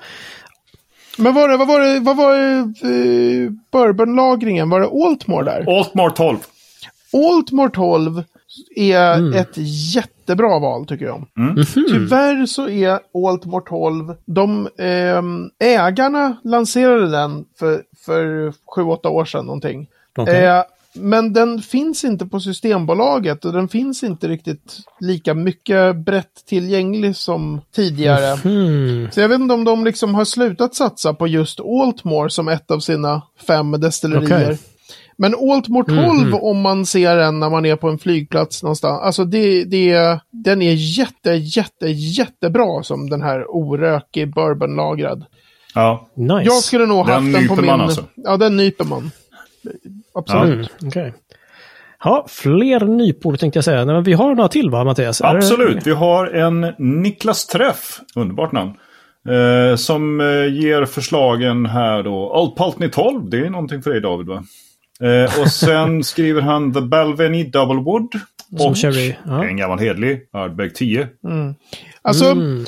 Men 1.18 1.34
var 1.34 1.50
det, 1.50 1.58
vad 1.58 1.68
var 1.68 1.80
det, 1.80 2.00
vad 2.00 2.18
var 2.18 2.36
det 2.36 2.60
eh, 3.44 3.50
bourbonlagringen? 3.72 4.70
Var 4.70 4.80
det 4.80 4.88
Altmore 5.08 5.46
där? 5.46 5.78
Altmore 5.80 6.12
12. 6.12 6.38
Altmore 7.38 7.70
12 7.70 8.24
är 8.76 9.14
Mm. 9.18 9.34
ett 9.34 9.54
jättebra 9.96 10.60
val 10.60 10.86
tycker 10.88 11.06
jag. 11.06 11.26
Mm. 11.38 11.50
Mhm. 11.54 11.66
Tyvärr 11.90 12.46
så 12.46 12.70
är 12.70 13.00
Altmore 13.28 13.64
12, 13.70 14.16
de 14.26 14.70
ehm, 14.78 15.50
ägarna 15.60 16.38
lanserade 16.44 17.12
den 17.12 17.46
för, 17.60 17.82
för 18.06 18.54
7-8 18.76 19.08
år 19.08 19.26
sedan 19.26 19.46
någonting. 19.46 19.88
Okej. 20.18 20.46
Eh, 20.46 20.64
men 20.96 21.34
den 21.34 21.62
finns 21.62 22.04
inte 22.04 22.26
på 22.26 22.40
Systembolaget 22.40 23.46
och 23.46 23.54
den 23.54 23.68
finns 23.68 24.04
inte 24.04 24.28
riktigt 24.28 24.78
lika 25.00 25.34
mycket 25.34 25.96
brett 25.96 26.46
tillgänglig 26.46 27.16
som 27.16 27.62
tidigare. 27.76 28.36
Hmm. 28.36 29.12
Så 29.12 29.22
jag 29.22 29.30
vet 29.30 29.40
inte 29.40 29.54
om 29.54 29.64
de 29.64 29.86
liksom 29.86 30.16
har 30.16 30.26
slutat 30.26 30.76
satsa 30.76 31.14
på 31.14 31.28
just 31.28 31.60
Altmore 31.60 32.30
som 32.30 32.48
ett 32.48 32.72
av 32.72 32.80
sina 32.80 33.22
fem 33.48 33.72
destillerier. 33.72 34.46
Okej. 34.46 34.58
Men 35.18 35.36
Altmore 35.36 35.86
12, 35.86 36.36
om 36.36 36.62
man 36.62 36.86
ser 36.86 37.16
den 37.16 37.40
när 37.40 37.50
man 37.50 37.66
är 37.66 37.76
på 37.76 37.90
en 37.90 38.00
flygplats 38.00 38.64
någonstans, 38.64 39.02
alltså 39.02 39.26
det, 39.26 39.64
det, 39.64 40.20
den 40.32 40.62
är 40.62 40.74
jätte, 40.74 41.32
jätte, 41.32 41.88
jättebra 41.88 42.84
som 42.84 43.10
den 43.10 43.22
här 43.22 43.46
orökig 43.50 44.34
bourbonlagrad. 44.34 45.26
Ja. 45.76 46.08
Nice. 46.16 46.42
Jag 46.44 46.64
skulle 46.64 46.86
nog 46.86 47.06
Den 47.06 47.14
haft 47.14 47.34
den 47.34 47.48
på 47.48 47.56
nyper 47.56 47.56
min... 47.56 47.66
man 47.66 47.82
alltså? 47.82 48.04
Ja, 48.16 48.38
den 48.38 48.58
nyper 48.58 48.86
man. 48.86 49.12
Absolut. 50.16 50.54
Mm, 50.82 50.88
okej. 50.88 51.14
Ja, 52.04 52.26
fler 52.30 52.80
nypor 52.86 53.36
tänkte 53.36 53.58
jag 53.58 53.64
säga. 53.64 53.86
Nej, 53.86 53.96
men 53.96 54.04
vi 54.04 54.14
har 54.14 54.36
några 54.36 54.50
till 54.50 54.70
va, 54.70 54.84
Mattias? 54.84 55.22
Absolut. 55.22 55.88
Vi 55.88 55.92
har 55.92 56.28
en 56.28 56.74
Niklas 56.78 57.48
Träff, 57.48 58.00
underbart 58.16 58.52
namn. 58.52 58.74
Eh, 59.30 59.76
som 59.76 60.22
eh, 60.22 60.54
ger 60.54 60.86
förslagen 60.86 61.66
här 61.66 62.04
då. 62.04 62.42
Old 62.42 62.58
Pultney 62.58 62.90
12, 62.90 63.30
det 63.30 63.38
är 63.38 63.50
någonting 63.50 63.82
för 63.82 63.92
dig 63.92 64.02
David 64.02 64.28
va? 64.28 64.44
Eh, 65.02 65.42
och 65.42 65.48
sen 65.52 66.04
skriver 66.04 66.42
han 66.42 66.74
The 66.74 66.82
Balvenie 66.82 67.50
Double 67.50 67.82
Wood. 67.82 68.08
Som 68.58 68.72
och 68.72 68.78
Cherry. 68.78 69.16
Ja. 69.26 69.46
en 69.46 69.58
gammal 69.58 69.80
hedlig, 69.80 70.22
Ardbeg 70.34 70.76
10. 70.76 71.08
Alltså, 72.02 72.26
Mm. 72.32 72.66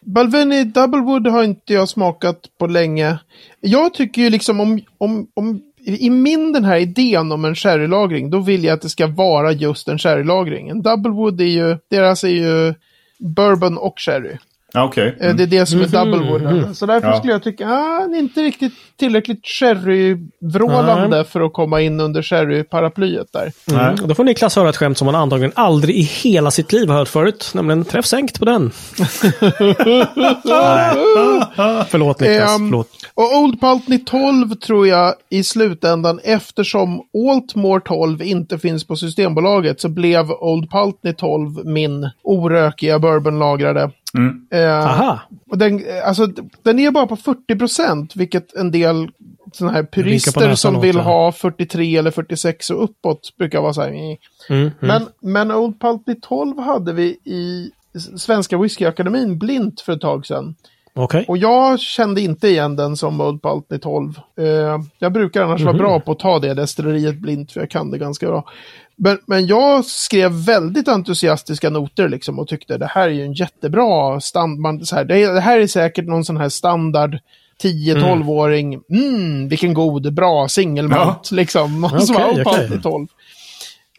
Balvenie 0.00 0.64
Doublewood 0.64 1.26
har 1.26 1.44
inte 1.44 1.74
jag 1.74 1.88
smakat 1.88 2.38
på 2.58 2.66
länge. 2.66 3.18
Jag 3.60 3.94
tycker 3.94 4.22
ju 4.22 4.30
liksom 4.30 4.60
om, 4.60 4.80
om, 4.98 5.26
om 5.34 5.60
i 5.84 6.10
min 6.10 6.52
den 6.52 6.64
här 6.64 6.76
idén 6.76 7.32
om 7.32 7.44
en 7.44 7.54
sherrylagring, 7.54 8.30
då 8.30 8.38
vill 8.38 8.64
jag 8.64 8.74
att 8.74 8.82
det 8.82 8.88
ska 8.88 9.06
vara 9.06 9.52
just 9.52 9.88
en 9.88 9.98
sherrylagring. 9.98 10.68
En 10.68 10.82
Doublewood 10.82 11.40
är 11.40 11.44
ju, 11.44 11.78
deras 11.90 11.90
är 11.90 12.02
alltså 12.02 12.28
ju 12.28 12.74
bourbon 13.18 13.78
och 13.78 13.94
sherry. 14.00 14.36
Ja, 14.74 14.84
Okej. 14.84 15.16
Eh, 15.20 15.34
Det 15.34 15.42
är 15.42 15.46
det 15.46 15.66
som 15.66 15.80
är 15.80 15.86
Mhm, 15.86 16.10
Doublewood. 16.10 16.42
mhm. 16.42 16.74
Så 16.74 16.86
därför 16.86 17.08
Ja. 17.08 17.16
skulle 17.18 17.32
jag 17.32 17.42
tycka, 17.42 17.68
ah, 17.68 18.06
det 18.06 18.16
är 18.16 18.18
inte 18.20 18.40
riktigt 18.42 18.72
tillräckligt 18.98 19.46
sherry-vrålande 19.46 21.24
för 21.24 21.40
att 21.40 21.52
komma 21.52 21.80
in 21.80 22.00
under 22.00 22.22
sherry-paraplyet 22.22 23.26
där. 23.32 23.52
Mm. 23.70 23.96
Då 24.08 24.14
får 24.14 24.24
Niklas 24.24 24.56
höra 24.56 24.68
ett 24.68 24.76
skämt 24.76 24.98
som 24.98 25.06
han 25.06 25.14
antagligen 25.14 25.52
aldrig 25.54 25.96
i 25.96 26.02
hela 26.02 26.50
sitt 26.50 26.72
liv 26.72 26.88
har 26.88 26.96
hört 26.98 27.08
förut. 27.08 27.50
Nämligen 27.54 27.84
träff 27.84 28.06
sänkt 28.06 28.38
på 28.38 28.44
den. 28.44 28.70
Nej. 30.44 30.94
Förlåt 31.88 32.20
Niklas. 32.20 32.50
Ehm, 32.56 32.68
Förlåt. 32.68 32.88
Och 33.14 33.36
Old 33.38 33.60
Pultney 33.60 33.98
12 33.98 34.54
tror 34.54 34.86
jag 34.86 35.14
i 35.30 35.44
slutändan, 35.44 36.20
eftersom 36.24 37.00
Altmore 37.32 37.80
12 37.80 38.22
inte 38.22 38.58
finns 38.58 38.86
på 38.86 38.96
Systembolaget, 38.96 39.80
så 39.80 39.88
blev 39.88 40.30
Old 40.30 40.70
Pultney 40.70 41.12
12 41.14 41.66
min 41.66 42.10
orökiga 42.22 42.98
bourbonlagrade. 42.98 43.90
Mm. 44.18 44.46
Eh, 44.50 44.86
Aha. 44.86 45.20
och 45.50 45.58
den, 45.58 45.84
eh, 45.86 46.08
alltså, 46.08 46.26
den 46.62 46.78
är 46.78 46.90
bara 46.90 47.06
på 47.06 47.16
40 47.16 47.58
procent, 47.58 48.16
vilket 48.16 48.54
en 48.54 48.70
del 48.70 49.10
sådana 49.52 49.74
här 49.76 49.84
purister 49.92 50.54
som 50.54 50.80
vill 50.80 50.96
ha 51.00 51.32
43 51.32 51.96
eller 51.96 52.10
46 52.10 52.70
och 52.70 52.84
uppåt 52.84 53.36
brukar 53.38 53.60
vara 53.60 53.72
så 53.72 53.80
här. 53.80 53.88
"Eh." 53.88 54.16
Mm, 54.48 54.62
mm. 54.62 54.72
Men, 54.80 55.02
men 55.20 55.52
Old 55.52 55.80
Pultney 55.80 56.16
12 56.22 56.58
hade 56.58 56.92
vi 56.92 57.04
i 57.24 57.70
Svenska 58.16 58.58
Whiskyakademin 58.58 59.38
blint 59.38 59.80
för 59.80 59.92
ett 59.92 60.00
tag 60.00 60.26
sedan. 60.26 60.54
Okej. 60.94 61.24
Och 61.28 61.38
jag 61.38 61.80
kände 61.80 62.20
inte 62.20 62.48
igen 62.48 62.76
den 62.76 62.96
som 62.96 63.20
Old 63.20 63.42
Pultney 63.42 63.78
12. 63.78 64.20
Eh, 64.38 64.44
jag 64.98 65.12
brukar 65.12 65.42
annars 65.42 65.60
vara 65.60 65.76
bra 65.76 66.00
på 66.00 66.12
att 66.12 66.18
ta 66.18 66.38
det 66.38 66.54
destilleriet 66.54 67.16
blint, 67.16 67.52
för 67.52 67.60
jag 67.60 67.70
kan 67.70 67.90
det 67.90 67.98
ganska 67.98 68.26
bra. 68.26 68.44
Men, 68.96 69.18
men 69.26 69.46
jag 69.46 69.84
skrev 69.84 70.32
väldigt 70.32 70.88
entusiastiska 70.88 71.70
noter 71.70 72.08
liksom 72.08 72.38
och 72.38 72.48
tyckte 72.48 72.78
det 72.78 72.86
här 72.86 73.08
är 73.08 73.12
ju 73.12 73.24
en 73.24 73.32
jättebra 73.32 74.20
standard. 74.20 74.82
Så 74.82 74.96
här, 74.96 75.04
det, 75.04 75.26
det 75.26 75.40
här 75.40 75.58
är 75.58 75.66
säkert 75.66 76.04
någon 76.04 76.24
sån 76.24 76.36
här 76.36 76.48
standard 76.48 77.18
10-12-åring. 77.62 78.80
Mm, 78.90 79.48
vilken 79.48 79.74
god, 79.74 80.14
bra 80.14 80.48
singelmalt 80.48 81.30
liksom. 81.30 81.84
Och 81.94 82.02
så 82.02 82.12
var. 82.12 82.44
Pultney 82.44 82.80
12. 82.80 83.08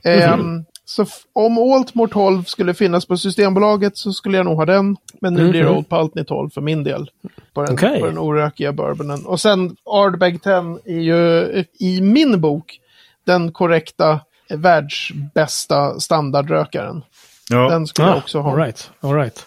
Ehm, 0.04 0.66
så 0.86 1.06
om 1.34 1.58
Altmore 1.58 2.10
12 2.10 2.44
skulle 2.44 2.74
finnas 2.74 3.06
på 3.06 3.18
Systembolaget 3.18 3.98
så 3.98 4.14
skulle 4.14 4.38
jag 4.38 4.46
nog 4.46 4.58
ha 4.58 4.66
den. 4.66 4.98
Men 5.22 5.34
nu 5.34 5.50
blir 5.50 5.64
det. 5.64 5.70
Old 5.70 5.90
Pultney 5.90 6.24
12 6.24 6.50
för 6.50 6.62
min 6.62 6.84
del. 6.84 7.10
På 7.54 7.64
den, 7.64 7.74
Okej. 7.74 8.00
på 8.00 8.06
den 8.06 8.18
orökiga 8.18 8.72
bourbonen. 8.74 9.26
Och 9.26 9.40
sen 9.42 9.76
Ardbeg 9.86 10.42
10 10.44 10.54
är 10.86 11.00
ju 11.00 11.64
i 11.80 12.02
min 12.02 12.42
bok 12.42 12.80
den 13.26 13.52
korrekta 13.52 14.20
eh, 14.50 14.58
världsbästa 14.58 16.00
standardrökaren. 16.00 17.04
Ja. 17.50 17.70
Den 17.70 17.88
skulle 17.88 18.08
jag 18.08 18.16
Ah, 18.16 18.20
också 18.20 18.40
ha. 18.40 18.52
all 18.52 18.58
right. 18.58 18.92
All 19.02 19.14
right. 19.16 19.46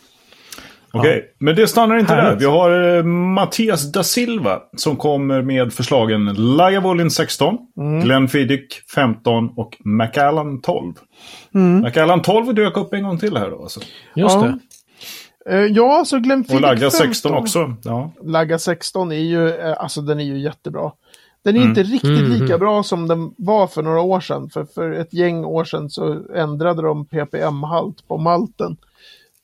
Okej, 1.01 1.25
men 1.39 1.57
det 1.57 1.67
stannar 1.67 1.99
inte 1.99 2.15
Härligt. 2.15 2.31
där. 2.41 2.47
Vi 2.47 2.53
har 2.53 2.97
eh, 2.97 3.03
Mattias 3.05 3.93
da 3.93 4.03
Silva 4.03 4.61
som 4.77 4.97
kommer 4.97 5.43
med 5.43 5.73
förslagen 5.73 6.25
Lagavulin 6.57 7.11
16, 7.11 7.59
Mm. 7.79 8.01
Glenfiddich 8.01 8.83
15 8.95 9.51
och 9.57 9.77
Macallan 9.85 10.61
12. 10.61 10.95
Mm. 11.55 11.81
Macallan 11.81 12.23
12 12.23 12.55
dök 12.55 12.77
upp 12.77 12.93
en 12.93 13.03
gång 13.03 13.19
till 13.19 13.37
här 13.37 13.51
då. 13.51 13.63
Alltså. 13.63 13.81
Just 14.15 14.35
Ja. 14.37 14.43
det. 14.43 14.59
Eh, 15.51 15.65
ja, 15.65 16.03
så 16.07 16.19
Glenfiddich 16.19 16.55
Och 16.57 16.61
Lagga 16.61 16.91
15. 16.91 16.91
16 16.91 17.35
också. 17.35 17.75
Ja. 17.85 18.11
Lagga 18.25 18.59
16 18.59 19.13
är 19.13 19.17
ju, 19.17 19.49
eh, 19.51 19.75
alltså 19.79 20.01
den 20.01 20.21
är 20.21 20.25
ju 20.25 20.39
jättebra. 20.39 20.93
Den 21.45 21.55
är 21.57 21.59
Mm. 21.59 21.69
inte 21.69 21.83
riktigt 21.83 22.19
Mm, 22.19 22.31
lika 22.33 22.59
bra 22.59 22.83
som 22.83 23.09
den 23.09 23.31
var 23.39 23.67
för 23.67 23.83
några 23.83 24.01
år 24.01 24.21
sedan. 24.21 24.51
För, 24.51 24.65
för 24.65 24.93
ett 24.93 25.13
gäng 25.15 25.45
år 25.45 25.65
sedan 25.65 25.91
så 25.91 26.23
ändrade 26.35 26.83
de 26.83 27.05
ppm-halt 27.07 28.09
på 28.09 28.17
malten. 28.19 28.77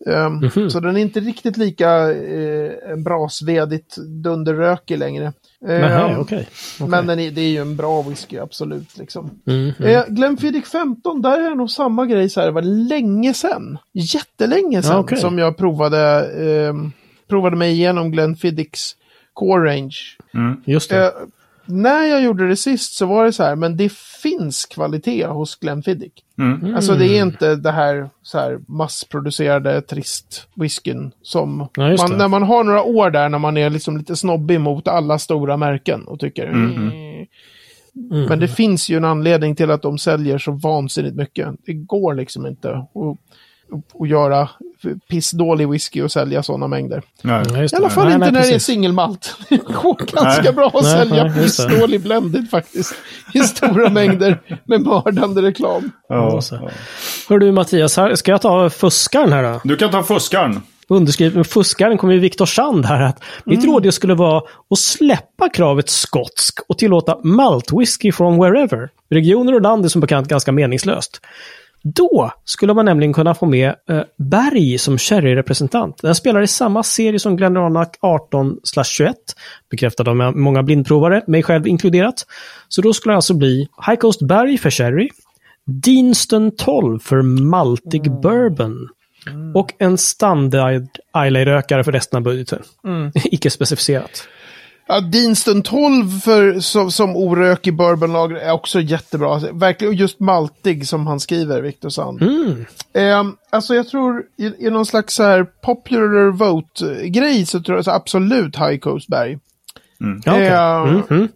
Ehm, 0.06 0.36
Mhm. 0.56 0.70
Så 0.70 0.80
den 0.80 0.96
är 0.96 1.00
inte 1.00 1.20
riktigt 1.20 1.56
lika 1.56 2.12
eh, 2.12 2.96
brasvedigt 2.96 3.96
dunderrökig 4.22 4.98
längre. 4.98 5.26
Ehm, 5.68 5.80
Nej, 5.80 6.16
okej. 6.16 6.48
Okej. 6.80 6.88
Men 6.88 7.06
den 7.06 7.18
är, 7.18 7.30
det 7.30 7.40
är 7.40 7.48
ju 7.48 7.58
en 7.58 7.76
bra 7.76 8.02
whisky, 8.02 8.38
absolut. 8.38 8.98
Liksom. 8.98 9.30
Mm, 9.46 9.72
mm. 9.78 9.96
Eh, 9.96 10.04
Glenfiddich 10.08 10.66
15, 10.66 11.22
där 11.22 11.50
är 11.50 11.54
nog 11.54 11.70
samma 11.70 12.06
grej 12.06 12.28
så 12.28 12.40
här, 12.40 12.46
det 12.46 12.52
var 12.52 12.62
länge 12.62 13.34
sedan. 13.34 13.78
Jättelänge 13.92 14.82
sedan 14.82 14.92
Ja, 14.92 14.98
okej. 15.00 15.18
som 15.18 15.38
jag 15.38 15.56
provade, 15.56 16.30
ehm, 16.68 16.92
provade 17.28 17.56
mig 17.56 17.72
igenom 17.72 18.10
Glenfiddichs 18.10 18.96
Core 19.32 19.70
Range. 19.70 19.94
Just 20.64 20.90
det. 20.90 21.06
Eh, 21.06 21.10
när 21.66 22.04
jag 22.04 22.22
gjorde 22.22 22.48
det 22.48 22.56
sist 22.56 22.94
så 22.94 23.06
var 23.06 23.24
det 23.24 23.32
så 23.32 23.42
här, 23.42 23.56
men 23.56 23.76
det 23.76 23.92
finns 24.22 24.66
kvalitet 24.66 25.26
hos 25.26 25.56
Glenfiddich. 25.56 26.12
Mm. 26.38 26.74
Alltså 26.74 26.94
det 26.94 27.06
är 27.06 27.22
inte 27.22 27.56
det 27.56 27.72
här, 27.72 28.10
så 28.22 28.38
här 28.38 28.60
massproducerade 28.68 29.82
trist 29.82 30.48
whiskyn 30.54 31.12
som 31.22 31.68
Ja, 31.76 31.96
man, 31.98 32.18
när 32.18 32.28
man 32.28 32.42
har 32.42 32.64
några 32.64 32.82
år 32.82 33.10
där 33.10 33.28
när 33.28 33.38
man 33.38 33.56
är 33.56 33.70
liksom 33.70 33.96
lite 33.96 34.16
snobbig 34.16 34.60
mot 34.60 34.88
alla 34.88 35.18
stora 35.18 35.56
märken 35.56 36.04
och 36.04 36.20
tycker 36.20 36.46
Mm. 36.46 36.88
"Eh." 36.88 37.26
Men 38.28 38.38
det 38.40 38.48
finns 38.48 38.88
ju 38.88 38.96
en 38.96 39.04
anledning 39.04 39.56
till 39.56 39.70
att 39.70 39.82
de 39.82 39.98
säljer 39.98 40.38
så 40.38 40.52
vansinnigt 40.52 41.16
mycket. 41.16 41.48
Det 41.66 41.72
går 41.72 42.14
liksom 42.14 42.46
inte 42.46 42.70
att, 42.70 42.90
att 44.00 44.08
göra 44.08 44.48
pissdålig 45.10 45.68
whisky 45.68 46.02
och 46.02 46.12
sälja 46.12 46.42
sådana 46.42 46.68
mängder. 46.68 47.02
Nej. 47.22 47.42
Ja, 47.52 47.58
just 47.62 47.74
I 47.74 47.76
alla 47.76 47.90
fall 47.90 48.04
Nej, 48.04 48.14
inte 48.14 48.24
nej, 48.24 48.32
när 48.32 48.40
det 48.40 48.46
är 48.46 48.52
precis. 48.52 48.66
singelmalt. 48.66 49.36
Det 49.48 49.56
går 49.56 49.96
ganska 50.12 50.42
Nej. 50.42 50.52
bra 50.52 50.66
att 50.66 50.74
Nej, 50.82 50.92
sälja 50.92 51.24
nej, 51.24 51.42
just 51.42 51.58
det. 51.62 51.68
pissdålig 51.68 52.00
blended 52.02 52.50
faktiskt. 52.50 52.94
I 53.34 53.40
stora 53.40 53.88
mängder 53.90 54.40
med 54.64 54.80
mördande 54.80 55.42
reklam. 55.42 55.90
Ja. 56.08 56.40
så. 56.40 56.70
Hör 57.28 57.38
du 57.38 57.52
Mattias, 57.52 57.96
här, 57.96 58.14
ska 58.14 58.30
jag 58.30 58.40
ta 58.42 58.70
fuskaren 58.70 59.32
här 59.32 59.42
då? 59.52 59.60
Du 59.64 59.76
kan 59.76 59.90
ta 59.90 60.02
fuskaren. 60.02 60.60
Underskrivet 60.88 61.34
med 61.34 61.46
fuskaren 61.46 61.98
kommer 61.98 62.14
ju 62.14 62.20
Viktor 62.20 62.46
Sand 62.46 62.86
här 62.86 63.02
att 63.02 63.22
mitt 63.44 63.58
Mm. 63.64 63.70
råd 63.74 63.94
skulle 63.94 64.14
vara 64.14 64.42
att 64.70 64.78
släppa 64.78 65.48
kravet 65.48 65.88
skotsk 65.90 66.58
och 66.68 66.78
tillåta 66.78 67.18
maltwhisky 67.24 68.12
from 68.12 68.38
wherever. 68.38 68.88
Regioner 69.10 69.54
och 69.54 69.60
land 69.62 69.84
är 69.84 69.88
som 69.88 70.00
bekant 70.00 70.28
ganska 70.28 70.52
meningslöst. 70.52 71.20
Då 71.82 72.32
skulle 72.44 72.74
man 72.74 72.84
nämligen 72.84 73.12
kunna 73.12 73.34
få 73.34 73.46
med 73.46 73.74
eh, 73.88 74.02
Berg 74.16 74.78
som 74.78 74.98
sherry-representant. 74.98 76.02
Den 76.02 76.14
spelar 76.14 76.42
i 76.42 76.46
samma 76.46 76.82
serie 76.82 77.18
som 77.18 77.36
Glenronak 77.36 77.96
18-21, 78.02 79.14
bekräftad 79.70 80.10
av 80.10 80.16
många 80.36 80.62
blindprovare, 80.62 81.22
mig 81.26 81.42
själv 81.42 81.66
inkluderat. 81.66 82.26
Så 82.68 82.82
då 82.82 82.92
skulle 82.92 83.12
det 83.12 83.16
alltså 83.16 83.34
bli 83.34 83.68
High 83.86 83.98
Coast 83.98 84.22
Berg 84.22 84.58
för 84.58 84.70
sherry, 84.70 85.08
Deanston 85.66 86.50
12 86.56 86.98
för 86.98 87.22
maltig 87.22 88.10
bourbon 88.10 88.88
och 89.54 89.72
en 89.78 89.98
standard 89.98 90.86
Islay-rökare 91.16 91.84
för 91.84 91.92
resten 91.92 92.16
av 92.16 92.22
budgeten. 92.22 92.62
Icke 93.14 93.50
specificerat. 93.50 94.28
Ja, 94.92 95.00
Deanston 95.00 95.62
12 95.62 96.20
för, 96.20 96.60
som, 96.60 96.90
som 96.90 97.16
orökig 97.16 97.76
bourbonlager 97.76 98.36
är 98.36 98.52
också 98.52 98.80
jättebra. 98.80 99.40
Verkligen 99.52 99.94
just 99.94 100.20
maltig 100.20 100.88
som 100.88 101.06
han 101.06 101.20
skriver, 101.20 101.62
Victor 101.62 101.88
Sand. 101.88 102.22
Mm. 102.22 102.66
Eh, 102.92 103.32
alltså 103.50 103.74
jag 103.74 103.88
tror 103.88 104.22
i, 104.38 104.66
i 104.66 104.70
någon 104.70 104.86
slags 104.86 105.14
så 105.14 105.22
här 105.22 105.44
popular 105.44 106.30
vote-grej 106.30 107.46
så 107.46 107.60
tror 107.60 107.78
jag 107.78 107.84
så 107.84 107.90
absolut 107.90 108.56
High 108.56 108.76
Coast 108.76 109.08
Berg. 109.08 109.38
Ja, 109.98 110.32
okej. 110.32 110.46
Eh, 110.46 110.82
mm, 110.82 111.02
mm. 111.10 111.28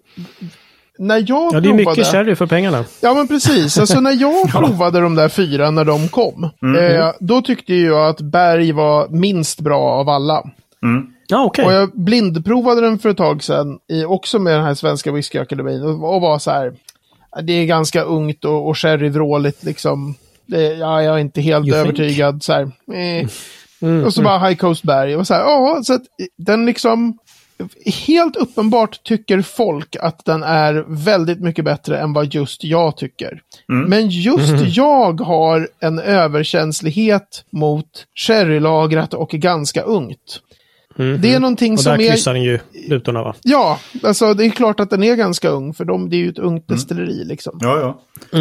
När 0.98 1.16
jag 1.16 1.26
ja, 1.28 1.50
det 1.50 1.56
är 1.56 1.60
provade... 1.60 1.90
mycket 1.90 2.06
sherry 2.06 2.34
för 2.34 2.46
pengarna. 2.46 2.84
Ja, 3.00 3.14
men 3.14 3.28
precis. 3.28 3.78
Alltså 3.78 4.00
när 4.00 4.12
jag 4.12 4.50
provade 4.50 5.00
de 5.00 5.14
där 5.14 5.28
fyra 5.28 5.70
när 5.70 5.84
de 5.84 6.08
kom, 6.08 6.44
eh, 6.44 7.12
då 7.20 7.42
tyckte 7.42 7.74
jag 7.74 8.08
att 8.08 8.20
Berg 8.20 8.72
var 8.72 9.08
minst 9.08 9.60
bra 9.60 9.82
av 9.82 10.08
alla. 10.08 10.42
Ja, 11.28 11.44
okej. 11.44 11.64
Och 11.66 11.72
jag 11.72 11.90
blindprovade 11.94 12.80
den 12.80 12.98
för 12.98 13.08
ett 13.08 13.16
tag 13.16 13.42
sedan, 13.42 13.78
i, 13.88 14.04
också 14.04 14.38
med 14.38 14.52
den 14.54 14.64
här 14.64 14.74
svenska 14.74 15.12
whiskyakademin, 15.12 15.82
och, 15.82 16.14
och 16.14 16.20
var 16.20 16.38
så 16.38 16.50
här, 16.50 16.72
"Ja, 17.36 17.42
det 17.42 17.52
är 17.52 17.64
ganska 17.66 18.02
ungt 18.02 18.44
och, 18.44 18.68
och 18.68 18.78
sherryvråligt 18.78 19.64
liksom. 19.64 20.14
Det, 20.46 20.62
ja, 20.62 21.02
jag 21.02 21.14
är 21.14 21.18
inte 21.18 21.40
helt 21.40 21.66
You 21.66 21.74
think? 21.84 21.98
övertygad. 21.98 22.42
Så 22.42 22.52
här, 22.52 22.62
eh. 22.62 23.28
Mm, 23.82 24.04
och 24.04 24.14
så 24.14 24.22
bara 24.22 24.38
High 24.48 24.56
Coast 24.58 24.82
Berg. 24.82 25.16
Och 25.16 25.26
så 25.26 25.34
här, 25.34 25.40
ja, 25.40 25.80
så 25.84 25.92
att 25.94 26.02
den 26.38 26.66
liksom... 26.66 27.18
Helt 28.06 28.36
uppenbart 28.36 29.02
tycker 29.04 29.42
folk 29.42 29.96
att 30.00 30.24
den 30.24 30.42
är 30.42 30.84
väldigt 30.88 31.40
mycket 31.40 31.64
bättre 31.64 31.98
än 31.98 32.12
vad 32.12 32.34
just 32.34 32.64
jag 32.64 32.96
tycker. 32.96 33.40
Men 33.66 34.08
just 34.10 34.48
Mm. 34.52 34.64
jag 34.68 35.20
har 35.20 35.68
en 35.80 35.98
överkänslighet 35.98 37.44
mot 37.50 37.86
sherrylagrat 38.26 39.14
och 39.14 39.30
ganska 39.30 39.82
ungt. 39.82 40.40
Det 40.96 41.32
är 41.34 41.40
någonting 41.40 41.66
Mm. 41.66 41.74
Och 41.74 41.80
som 41.80 41.92
där 41.92 42.04
är... 42.04 42.10
kryssar 42.10 42.34
den 42.34 42.42
ju 42.42 42.58
rutorna 42.88 43.22
va? 43.22 43.34
Ja, 43.42 43.80
alltså 44.02 44.34
det 44.34 44.44
är 44.46 44.50
klart 44.50 44.80
att 44.80 44.90
den 44.90 45.02
är 45.02 45.16
ganska 45.16 45.48
ung, 45.48 45.74
för 45.74 45.84
de, 45.84 46.10
det 46.10 46.16
är 46.16 46.18
ju 46.18 46.28
ett 46.28 46.38
ungt 46.38 46.68
destilleri 46.68 47.24
liksom. 47.24 47.58
Ja, 47.62 47.78
ja. 48.32 48.40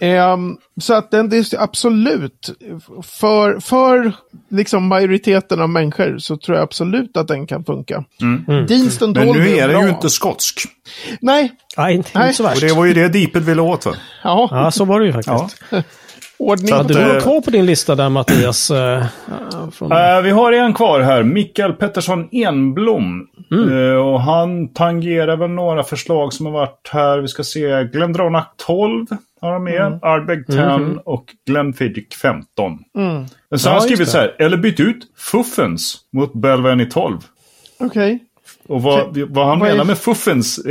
Ehm, 0.00 0.56
så 0.80 0.94
att 0.94 1.10
den, 1.10 1.28
det 1.28 1.36
är 1.36 1.62
absolut, 1.62 2.50
för, 3.02 3.60
för 3.60 4.12
liksom 4.50 4.86
majoriteten 4.86 5.60
av 5.60 5.68
människor 5.68 6.18
så 6.18 6.36
tror 6.36 6.56
jag 6.56 6.64
absolut 6.64 7.16
att 7.16 7.28
den 7.28 7.46
kan 7.46 7.64
funka. 7.64 8.04
Deanston 8.68 9.14
12 9.14 9.26
Men 9.26 9.36
nu 9.36 9.56
är 9.56 9.68
den 9.68 9.80
ju 9.82 9.88
inte 9.88 10.10
skotsk. 10.10 10.60
Nej, 11.20 11.52
Nej, 11.76 11.94
inte, 11.94 12.10
Nej. 12.18 12.34
så 12.34 12.44
Och 12.44 12.50
värst. 12.50 12.60
det 12.60 12.72
var 12.72 12.84
ju 12.84 12.94
det 12.94 13.08
Deeped 13.08 13.42
ville 13.42 13.62
åt 13.62 13.86
va? 13.86 13.92
ja, 14.24 14.48
Ja, 14.50 14.70
så 14.70 14.84
var 14.84 15.00
det 15.00 15.06
ju 15.06 15.12
faktiskt. 15.12 15.62
Ja. 15.70 15.82
Ordning. 16.38 16.74
Hade 16.74 16.94
du 16.94 17.00
eh, 17.00 17.08
något 17.14 17.22
kvar 17.22 17.40
på 17.40 17.50
din 17.50 17.66
lista 17.66 17.94
där 17.94 18.08
Mattias? 18.08 18.70
eh, 18.70 19.04
från... 19.72 19.92
Eh, 19.92 20.20
vi 20.22 20.30
har 20.30 20.52
en 20.52 20.74
kvar 20.74 21.00
här, 21.00 21.22
Mikael 21.22 21.72
Pettersson 21.72 22.28
Enblom. 22.32 23.26
Mm. 23.50 23.90
Eh, 23.90 23.94
och 23.96 24.20
han 24.20 24.68
tangerar 24.68 25.36
väl 25.36 25.50
några 25.50 25.82
förslag 25.82 26.32
som 26.32 26.46
har 26.46 26.52
varit 26.52 26.88
här. 26.92 27.18
Vi 27.18 27.28
ska 27.28 27.42
se 27.44 27.84
Glendronach 27.84 28.46
12 28.66 29.06
har 29.40 29.52
han 29.52 29.64
med. 29.64 29.80
Mm. 29.86 29.98
Arbeg 30.02 30.46
10 30.46 31.00
och 31.04 31.24
Glenfiddich 31.46 32.14
15. 32.22 32.78
Mm. 32.98 33.24
Men 33.50 33.58
så 33.58 33.68
Ja, 33.68 33.72
har 33.72 33.78
han 33.78 33.88
skrivit 33.88 34.08
så 34.08 34.18
här, 34.18 34.34
eller 34.38 34.56
bytt 34.56 34.80
ut 34.80 34.98
Fuffens 35.18 35.96
mot 36.12 36.32
Belveni 36.34 36.86
12. 36.86 37.18
Okej. 37.80 38.18
Och 38.68 38.82
vad, 38.82 39.18
vad 39.18 39.46
han 39.46 39.58
Vad 39.58 39.68
är- 39.68 39.72
menar 39.72 39.84
med 39.84 39.98
Fuffens 39.98 40.60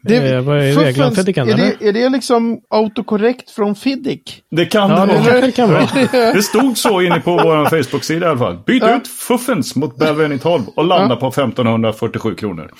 Det, 0.00 0.16
Eh, 0.16 0.40
vad 0.40 0.56
är 0.58 0.62
det? 0.62 0.72
Fuffens- 0.74 0.92
Glenfiddichen, 0.92 1.48
är, 1.48 1.56
det, 1.56 1.88
är 1.88 1.92
det 1.92 2.08
liksom 2.08 2.60
autokorrekt 2.70 3.50
från 3.50 3.74
Fiddick? 3.74 4.42
Det 4.50 4.66
kan 4.66 4.90
Ja, 4.90 5.06
det 5.06 5.12
det 5.12 5.18
vara. 5.30 5.40
det 5.40 5.52
kan 5.52 5.70
vara. 5.72 5.88
Det 6.34 6.42
stod 6.42 6.78
så 6.78 7.00
inne 7.00 7.20
på 7.20 7.30
vår 7.32 7.64
Facebook-sida 7.82 8.26
i 8.26 8.28
alla 8.28 8.38
fall. 8.38 8.58
Byt 8.66 8.82
Ja. 8.82 8.96
ut 8.96 9.08
Fuffens 9.08 9.76
mot 9.76 9.96
Belveni 9.96 10.38
12 10.38 10.62
och 10.76 10.84
landa 10.84 11.16
på 11.16 11.26
1547 11.28 12.34
kronor. 12.34 12.70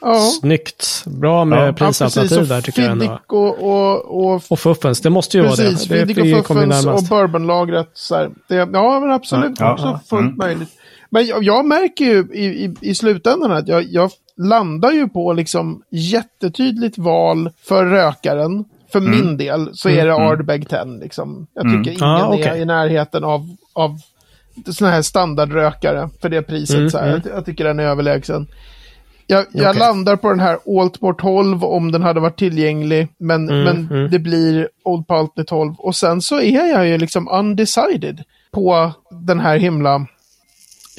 Ja, 0.00 0.14
Snyggt. 0.40 1.04
Bra 1.06 1.44
med 1.44 1.58
Ja. 1.58 1.66
ja 1.66 1.72
prisalternativ 1.72 2.28
precis. 2.36 2.48
där 2.48 2.60
tycker 2.60 2.82
jag 2.82 2.90
ändå. 2.92 3.04
Fiddick 3.04 3.32
och, 3.32 3.62
och, 3.62 4.24
och 4.34 4.42
Och 4.48 4.58
Fuffens, 4.60 5.00
det 5.00 5.10
måste 5.10 5.38
ju 5.38 5.42
Precis, 5.44 5.90
vara 5.90 6.00
det. 6.00 6.06
Fiddick 6.06 6.16
det 6.24 6.34
och 6.40 6.46
Fuffens 6.46 6.86
och 6.86 7.02
bourbonlagret. 7.02 7.90
Så 7.94 8.14
här. 8.14 8.30
Det, 8.48 8.54
ja, 8.54 9.00
men 9.00 9.10
absolut. 9.10 9.60
Ja, 9.60 9.72
också 9.72 9.86
ja, 9.86 10.00
fullt 10.10 10.20
mm. 10.22 10.36
möjligt. 10.36 10.68
Men 11.10 11.26
jag, 11.26 11.44
jag 11.44 11.64
märker 11.66 12.04
ju 12.04 12.26
i, 12.34 12.44
i, 12.44 12.74
i 12.80 12.94
slutändan 12.94 13.52
att 13.52 13.68
jag, 13.68 13.84
jag 13.88 14.10
landar 14.36 14.90
ju 14.92 15.08
på 15.08 15.32
liksom 15.32 15.82
jättetydligt 15.90 16.98
val 16.98 17.50
för 17.68 17.84
rökaren. 17.86 18.64
För 18.92 18.98
Mm. 18.98 19.10
min 19.10 19.36
del 19.36 19.70
så 19.72 19.88
är 19.88 20.06
det 20.06 20.14
Ardbeg 20.14 20.68
10. 20.68 20.84
Liksom. 20.84 21.46
Jag 21.54 21.64
tycker 21.64 21.90
ingen 21.90 22.04
Ah, 22.04 22.28
okej. 22.28 22.42
är 22.46 22.56
i 22.56 22.64
närheten 22.64 23.24
av, 23.24 23.56
av 23.72 23.96
sådana 24.72 24.94
här 24.94 25.02
standardrökare 25.02 26.08
för 26.22 26.28
det 26.28 26.42
priset. 26.42 26.76
Mm, 26.76 26.90
så 26.90 26.98
här. 26.98 27.08
mm. 27.08 27.20
Jag, 27.24 27.36
jag 27.36 27.44
tycker 27.44 27.64
den 27.64 27.80
är 27.80 27.84
överlägsen. 27.84 28.46
Jag, 29.26 29.44
jag 29.52 29.68
Okej. 29.70 29.78
landar 29.80 30.16
på 30.16 30.28
den 30.28 30.40
här 30.40 30.58
Altmore 30.80 31.14
12 31.18 31.64
om 31.64 31.92
den 31.92 32.02
hade 32.02 32.20
varit 32.20 32.38
tillgänglig. 32.38 33.08
Men, 33.18 33.48
Mm, 33.48 33.64
men 33.64 33.88
mm. 33.98 34.10
det 34.10 34.18
blir 34.18 34.68
Old 34.84 35.06
Paltney 35.06 35.44
12. 35.46 35.74
Och 35.78 35.96
sen 35.96 36.20
så 36.20 36.40
är 36.40 36.68
jag 36.70 36.88
ju 36.88 36.98
liksom 36.98 37.28
undecided 37.28 38.22
på 38.52 38.92
den 39.10 39.40
här 39.40 39.56
himla 39.58 40.06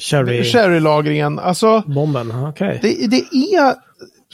Cherry. 0.00 0.44
sherrylagringen. 0.44 1.38
Alltså, 1.38 1.82
Bomben, 1.86 2.44
okej. 2.48 2.78
det, 2.82 3.06
det 3.06 3.36
är 3.36 3.74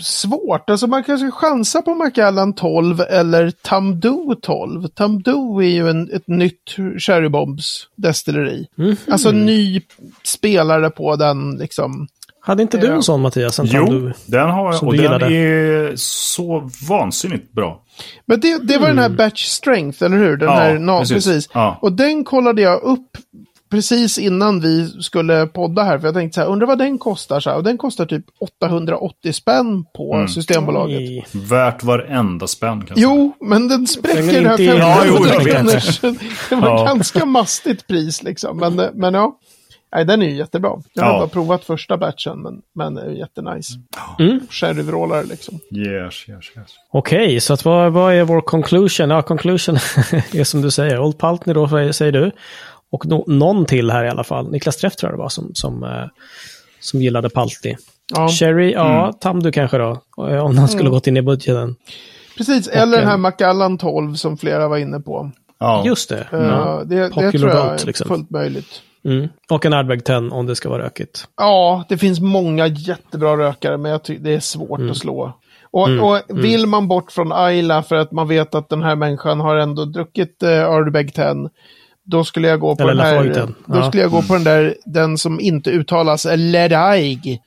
svårt. 0.00 0.70
Alltså 0.70 0.86
man 0.86 1.04
kanske 1.04 1.30
chansar 1.30 1.82
på 1.82 1.94
Macallan 1.94 2.52
12 2.54 3.00
eller 3.00 3.50
Tamdo 3.50 4.34
12. 4.42 4.88
Tamdo 4.88 5.62
är 5.62 5.66
ju 5.68 5.88
en, 5.90 6.10
ett 6.12 6.28
nytt 6.28 6.76
Cherrybombs 6.98 7.86
destilleri. 7.96 8.66
Mhm. 8.76 8.96
Alltså 9.10 9.28
en 9.28 9.46
ny 9.46 9.80
spelare 10.24 10.90
på 10.90 11.16
den 11.16 11.50
liksom. 11.56 12.06
Hade 12.44 12.62
inte 12.62 12.78
du 12.78 12.86
en 12.86 13.02
sån 13.02 13.20
Mattias? 13.20 13.58
En 13.58 13.66
Jo, 13.70 14.10
den 14.26 14.50
har 14.50 14.72
jag 14.72 14.82
och 14.82 14.92
den 14.92 15.02
gillade. 15.02 15.26
är 15.34 15.92
så 15.96 16.70
vansinnigt 16.88 17.52
bra. 17.52 17.82
Men 18.26 18.40
det, 18.40 18.58
det 18.62 18.78
var 18.78 18.88
den 18.88 18.98
här 18.98 19.08
Batch 19.08 19.44
Strength, 19.44 20.04
eller 20.04 20.16
hur? 20.16 20.36
Den 20.36 20.48
Ja, 20.48 20.54
här, 20.54 20.78
na, 20.78 20.98
precis. 20.98 21.14
precis. 21.14 21.48
Ja. 21.54 21.78
Och 21.82 21.92
den 21.92 22.24
kollade 22.24 22.62
jag 22.62 22.82
upp 22.82 23.08
precis 23.72 24.18
innan 24.18 24.60
vi 24.60 24.88
skulle 25.02 25.46
podda 25.46 25.82
här. 25.82 25.98
För 25.98 26.06
jag 26.06 26.14
tänkte 26.14 26.34
så 26.34 26.40
här, 26.40 26.48
undrar 26.48 26.66
vad 26.66 26.78
den 26.78 26.98
kostar. 26.98 27.40
Så 27.40 27.50
här. 27.50 27.56
Och 27.56 27.64
den 27.64 27.78
kostar 27.78 28.06
typ 28.06 28.24
880 28.40 29.32
spänn 29.32 29.84
på 29.96 30.26
Systembolaget. 30.28 30.98
Oj. 30.98 31.26
Värt 31.32 31.82
varenda 31.82 32.46
spänn. 32.46 32.80
Kan 32.80 32.86
jag 32.88 32.96
säga. 32.98 33.06
Jo, 33.08 33.32
men 33.40 33.68
den 33.68 33.86
spräcker 33.86 34.42
det 34.42 34.48
här 34.48 34.50
inte 34.50 34.62
i- 34.62 34.66
500 34.66 34.86
Ja, 34.86 35.04
jo. 35.06 36.14
Det 36.48 36.54
var 36.56 36.68
Ja. 36.68 36.84
ganska 36.84 37.24
mastigt 37.24 37.86
pris 37.86 38.22
liksom. 38.22 38.56
Men, 38.58 38.76
men 38.94 39.14
ja, 39.14 39.38
Nej, 39.94 40.04
den 40.04 40.22
är 40.22 40.26
ju 40.26 40.36
jättebra. 40.36 40.70
Jag 40.92 41.04
har 41.04 41.12
Ja. 41.12 41.18
bara 41.18 41.28
provat 41.28 41.64
första 41.64 41.96
batchen, 41.96 42.42
men, 42.42 42.60
men 42.74 42.96
är 42.98 43.10
jättenice. 43.10 43.72
Mm. 44.18 44.40
Sherryvrålare 44.50 45.24
liksom. 45.24 45.54
Yes, 45.54 45.88
yes, 46.28 46.28
yes. 46.56 46.66
Okej, 46.92 47.40
så 47.40 47.52
att 47.54 47.64
vad, 47.64 47.92
vad 47.92 48.14
är 48.14 48.24
vår 48.24 48.40
conclusion? 48.40 49.10
Ja, 49.10 49.22
conclusion 49.22 49.76
är 50.32 50.44
som 50.44 50.62
du 50.62 50.70
säger. 50.70 50.98
Old 51.00 51.18
Paltney 51.18 51.54
då, 51.54 51.92
säger 51.92 52.12
du. 52.12 52.30
Och 52.92 53.06
no, 53.06 53.24
någon 53.26 53.66
till 53.66 53.90
här 53.90 54.04
i 54.04 54.08
alla 54.08 54.24
fall. 54.24 54.50
Niklas 54.50 54.76
Träff 54.76 54.96
tror 54.96 55.10
jag 55.12 55.18
det 55.18 55.22
var 55.22 55.28
som, 55.28 55.50
som, 55.54 55.82
eh, 55.82 56.04
som 56.80 57.00
gillade. 57.02 57.30
Ja, 58.14 58.28
Cherry, 58.28 58.72
ja, 58.72 59.12
Tamdu 59.20 59.52
kanske 59.52 59.78
då. 59.78 59.90
eh, 60.28 60.44
Om 60.44 60.56
den 60.56 60.68
skulle 60.68 60.90
gått 60.90 61.06
in 61.06 61.16
i 61.16 61.22
budgeten. 61.22 61.76
precis. 62.36 62.68
Eller 62.68 62.96
den 62.98 63.06
här 63.06 63.14
en- 63.14 63.20
Macallan 63.20 63.78
12 63.78 64.14
som 64.14 64.36
flera 64.38 64.68
var 64.68 64.76
inne 64.78 65.00
på. 65.00 65.30
Ja. 65.60 65.82
Just 65.86 66.08
det. 66.08 66.26
Eh, 66.32 66.38
Ja. 66.38 66.82
det, 66.86 66.96
det 66.96 67.08
tror 67.32 67.50
jag 67.50 67.70
vote, 67.70 67.82
är 67.82 67.86
liksom. 67.86 68.08
fullt 68.08 68.30
möjligt. 68.30 68.68
Mm. 69.04 69.28
Och 69.50 69.66
en 69.66 69.72
Ardbeg 69.72 70.04
10 70.04 70.16
om 70.30 70.46
det 70.46 70.56
ska 70.56 70.68
vara 70.68 70.82
rökigt. 70.82 71.24
Ja, 71.36 71.84
det 71.88 71.98
finns 71.98 72.20
många 72.20 72.66
jättebra 72.66 73.36
rökare, 73.36 73.76
men 73.76 73.90
jag 73.92 74.02
tycker 74.02 74.24
det 74.24 74.34
är 74.34 74.40
svårt 74.40 74.78
Mm. 74.78 74.90
att 74.90 74.96
slå. 74.96 75.32
Och, 75.70 75.88
och 75.90 76.20
vill 76.28 76.66
man 76.66 76.88
bort 76.88 77.12
från 77.12 77.32
Ayla 77.32 77.82
för 77.82 77.96
att 77.96 78.12
man 78.12 78.28
vet 78.28 78.54
att 78.54 78.68
den 78.68 78.82
här 78.82 78.96
människan 78.96 79.40
har 79.40 79.56
ändå 79.56 79.84
druckit 79.84 80.42
uh, 80.44 80.64
Ardbeg 80.68 81.14
10, 81.14 81.48
då 82.04 82.24
skulle 82.24 82.48
jag 82.48 82.60
gå 82.60 82.76
på 82.76 82.82
Eller 82.82 82.94
den 82.94 83.06
här, 83.06 83.14
Lafroig 83.14 83.34
10, 83.34 83.46
då 83.66 83.78
ja. 83.78 83.88
skulle 83.88 84.02
jag 84.02 84.10
gå 84.10 84.22
på 84.22 84.34
den 84.34 84.44
där, 84.44 84.74
den 84.84 85.18
som 85.18 85.40
inte 85.40 85.70
uttalas 85.70 86.26
Ledaig. 86.36 87.40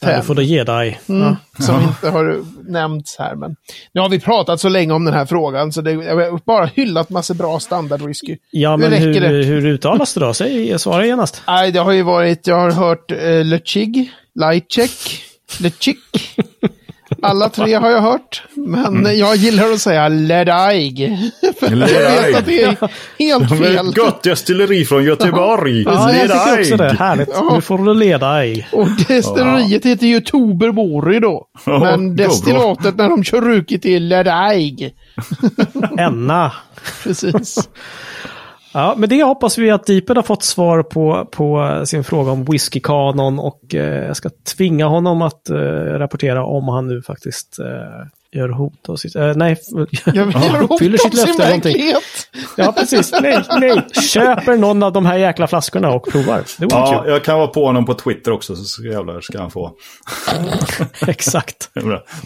Ja, 0.00 0.16
du 0.16 0.22
får 0.22 0.34
det 0.34 0.44
ge 0.44 0.64
dig. 0.64 1.00
Mm, 1.08 1.22
Ja. 1.22 1.64
som 1.64 1.82
inte 1.82 2.10
har 2.10 2.44
nämnts 2.70 3.18
här. 3.18 3.34
Men 3.34 3.56
nu 3.92 4.00
har 4.00 4.08
vi 4.08 4.20
pratat 4.20 4.60
så 4.60 4.68
länge 4.68 4.92
om 4.92 5.04
den 5.04 5.14
här 5.14 5.26
frågan 5.26 5.72
så 5.72 5.80
det, 5.80 5.92
jag 5.92 6.30
har 6.30 6.40
bara 6.44 6.66
hyllat 6.66 7.10
massa 7.10 7.34
bra 7.34 7.60
standardwhisky. 7.60 8.36
Ja, 8.50 8.76
men 8.76 8.92
hur, 8.92 9.20
det. 9.20 9.28
hur 9.28 9.66
uttalas 9.66 10.14
det 10.14 10.20
då? 10.20 10.34
Säg, 10.34 10.78
svara 10.78 11.06
genast. 11.06 11.42
Nej, 11.46 11.72
det 11.72 11.78
har 11.78 11.92
ju 11.92 12.02
varit, 12.02 12.46
jag 12.46 12.56
har 12.60 12.70
hört 12.70 13.12
uh, 13.12 13.44
Lechig, 13.44 14.12
Lightcheck, 14.34 15.22
Lechik. 15.60 15.98
Alla 17.22 17.48
tre 17.48 17.74
har 17.74 17.90
jag 17.90 18.00
hört, 18.00 18.42
men 18.54 19.18
jag 19.18 19.36
gillar 19.36 19.72
att 19.72 19.80
säga 19.80 20.08
Ledaig. 20.08 21.18
För 21.60 21.70
jag 21.70 21.76
vet 21.76 22.36
att 22.36 22.46
det 22.46 22.62
är 22.62 22.76
helt 23.18 23.50
Men 23.50 23.58
fel. 23.58 23.92
Gott 23.94 24.22
destilleri 24.22 24.84
från 24.84 25.04
Göteborg. 25.04 25.82
Ja, 25.82 26.12
jag 26.12 26.22
tycker 26.22 26.60
också 26.60 26.76
det. 26.76 26.84
Ledaig. 26.84 26.98
Härligt. 26.98 27.28
Ja. 27.32 27.50
Nu 27.54 27.60
får 27.60 27.78
du 27.78 27.94
leda 27.94 28.32
dig. 28.32 28.68
Och 28.72 28.88
destilleriet 29.08 29.84
heter 29.86 30.06
ju 30.06 30.20
Tobermory 30.20 31.20
då. 31.20 31.46
Ja, 31.66 31.78
Men 31.78 32.16
destillatet 32.16 32.96
när 32.96 33.08
de 33.08 33.24
kör 33.24 33.40
rukit 33.40 33.84
är 33.86 34.00
Ledaig. 34.00 34.94
Enna. 35.98 36.52
Precis. 37.04 37.68
Ja, 38.72 38.94
men 38.96 39.08
det 39.08 39.22
hoppas 39.22 39.58
vi 39.58 39.70
att 39.70 39.86
Deepen 39.86 40.16
har 40.16 40.22
fått 40.22 40.42
svar 40.42 40.82
på, 40.82 41.28
på 41.32 41.82
sin 41.86 42.04
fråga 42.04 42.30
om 42.32 42.44
whiskykanon 42.44 43.38
och 43.38 43.74
eh, 43.74 44.06
jag 44.06 44.16
ska 44.16 44.30
tvinga 44.56 44.86
honom 44.86 45.22
att 45.22 45.50
eh, 45.50 45.56
rapportera 45.98 46.44
om 46.44 46.68
han 46.68 46.88
nu 46.88 47.02
faktiskt 47.02 47.58
eh, 47.58 48.36
gör 48.38 48.48
hot 48.48 48.88
och 48.88 49.00
sitt, 49.00 49.16
eh, 49.16 49.32
nej, 49.36 49.56
vill 50.04 50.62
uppfyller 50.70 50.98
sitt 50.98 51.14
löfte 51.14 51.42
eller 51.42 51.46
någonting. 51.46 51.92
Ja, 52.56 52.72
precis. 52.72 53.12
Nej, 53.22 53.42
nej. 53.60 53.86
Köper 54.02 54.56
någon 54.56 54.82
av 54.82 54.92
de 54.92 55.06
här 55.06 55.16
jäkla 55.16 55.46
flaskorna 55.46 55.90
och 55.90 56.08
provar. 56.10 56.42
Det 56.58 56.66
Ja, 56.70 57.02
kul. 57.02 57.12
jag 57.12 57.24
kan 57.24 57.38
vara 57.38 57.46
på 57.48 57.66
honom 57.66 57.86
på 57.86 57.94
Twitter 57.94 58.30
också, 58.30 58.56
så 58.56 58.82
jävlar 58.82 59.20
ska 59.20 59.40
han 59.40 59.50
få. 59.50 59.72
Exakt. 61.06 61.70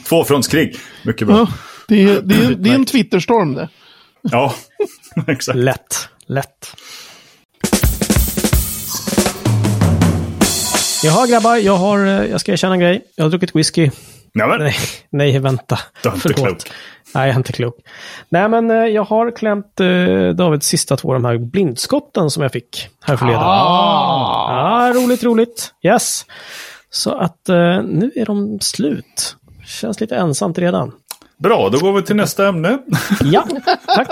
Tvåfrontskrig, 0.09 0.77
mycket 1.03 1.27
bra. 1.27 1.37
Ja, 1.37 1.49
det, 1.89 2.03
är, 2.03 2.21
det, 2.21 2.35
är, 2.35 2.55
det 2.55 2.71
är 2.71 2.75
en 2.75 2.85
Twitterstorm 2.85 3.55
det. 3.55 3.69
Ja, 4.23 4.55
exakt. 5.27 5.59
Lätt. 5.59 6.09
Lätt. 6.29 6.77
Jaha 11.05 11.27
grabbar, 11.27 11.57
jag, 11.57 11.77
har, 11.77 12.07
eh, 12.07 12.25
jag 12.25 12.41
ska 12.41 12.53
erkänna 12.53 12.75
en 12.75 12.81
grej. 12.81 13.05
Jag 13.17 13.25
har 13.25 13.31
druckit 13.31 13.57
whisky. 13.57 13.91
Nej, 14.35 14.59
Nej, 14.59 14.75
nej 15.11 15.39
vänta. 15.39 15.79
Du 16.03 16.09
är 16.09 16.15
inte 16.15 16.33
klok. 16.33 16.59
Nej, 17.15 17.27
jag 17.27 17.35
är 17.35 17.39
inte 17.39 17.53
klok. 17.53 17.75
Nej, 18.29 18.49
men 18.49 18.71
eh, 18.71 18.77
jag 18.77 19.05
har 19.05 19.37
klämt 19.37 19.81
eh, 19.81 20.29
Davids 20.29 20.67
sista 20.67 20.97
två 20.97 21.13
de 21.13 21.25
här 21.25 21.39
blindskotten 21.39 22.31
som 22.31 22.43
jag 22.43 22.53
fick 22.53 22.89
här 23.05 23.17
förleden. 23.17 23.41
Ah. 23.43 24.87
Ja, 24.87 24.93
roligt, 24.95 25.25
roligt. 25.25 25.75
Yes. 25.83 26.25
Så 26.91 27.15
att 27.15 27.49
eh, 27.49 27.83
nu 27.83 28.13
är 28.17 28.27
de 28.27 28.59
slut. 28.61 29.37
Känns 29.67 30.01
lite 30.01 30.17
ensamt 30.17 30.59
redan. 30.59 30.93
Bra, 31.39 31.69
då 31.69 31.79
går 31.79 31.93
vi 31.93 32.03
till 32.03 32.17
nästa 32.17 32.49
ämne. 32.49 32.79
Ja, 33.25 33.47
tack. 33.87 34.09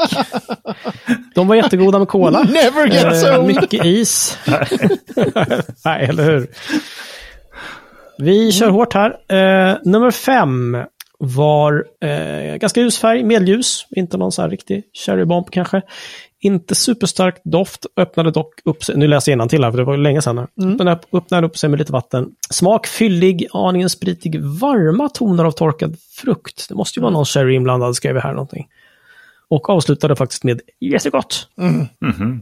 De 1.34 1.48
var 1.48 1.54
jättegoda 1.56 1.98
med 1.98 2.08
cola. 2.08 2.42
Never 2.42 2.86
gets 2.86 3.24
Eh, 3.24 3.38
old. 3.40 3.46
mycket 3.46 3.84
is. 3.84 4.38
Nej, 5.84 6.04
eller 6.08 6.24
hur? 6.24 6.46
Vi 8.18 8.52
kör 8.52 8.68
hårt 8.68 8.94
här. 8.94 9.10
Eh, 9.10 9.76
nummer 9.84 10.10
fem 10.10 10.76
var 11.18 11.84
eh, 12.04 12.56
ganska 12.56 12.80
ljus 12.80 12.98
färg, 12.98 13.24
medelljus. 13.24 13.86
Inte 13.90 14.16
någon 14.16 14.32
så 14.32 14.42
här 14.42 14.48
riktig 14.48 14.82
cherrybomb 15.06 15.50
kanske. 15.50 15.82
Inte 16.44 16.74
superstark 16.74 17.40
doft. 17.44 17.86
Öppnade 17.96 18.30
dock 18.30 18.52
upp 18.64 18.84
sig, 18.84 18.96
nu 18.96 19.06
läser 19.06 19.36
jag 19.36 19.50
till 19.50 19.64
här 19.64 19.70
för 19.70 19.78
det 19.78 19.84
var 19.84 19.96
ju 19.96 20.02
länge 20.02 20.22
sedan. 20.22 20.38
Öppnade, 20.38 20.92
upp- 20.92 21.14
öppnade 21.14 21.46
upp 21.46 21.58
sig 21.58 21.70
med 21.70 21.78
lite 21.78 21.92
vatten. 21.92 22.28
Smak 22.50 22.86
fyllig, 22.86 23.46
aningen 23.52 23.90
spritig, 23.90 24.40
varma 24.42 25.08
toner 25.08 25.44
av 25.44 25.50
torkad 25.50 25.96
frukt. 26.22 26.66
Det 26.68 26.74
måste 26.74 26.98
ju 27.00 27.02
vara 27.02 27.12
någon 27.12 27.24
sherry 27.24 27.54
inblandad, 27.54 27.96
skrev 27.96 28.14
jag 28.14 28.22
här 28.22 28.32
någonting. 28.32 28.66
Och 29.48 29.70
avslutade 29.70 30.16
faktiskt 30.16 30.44
med 30.44 30.60
jättegott. 30.80 31.48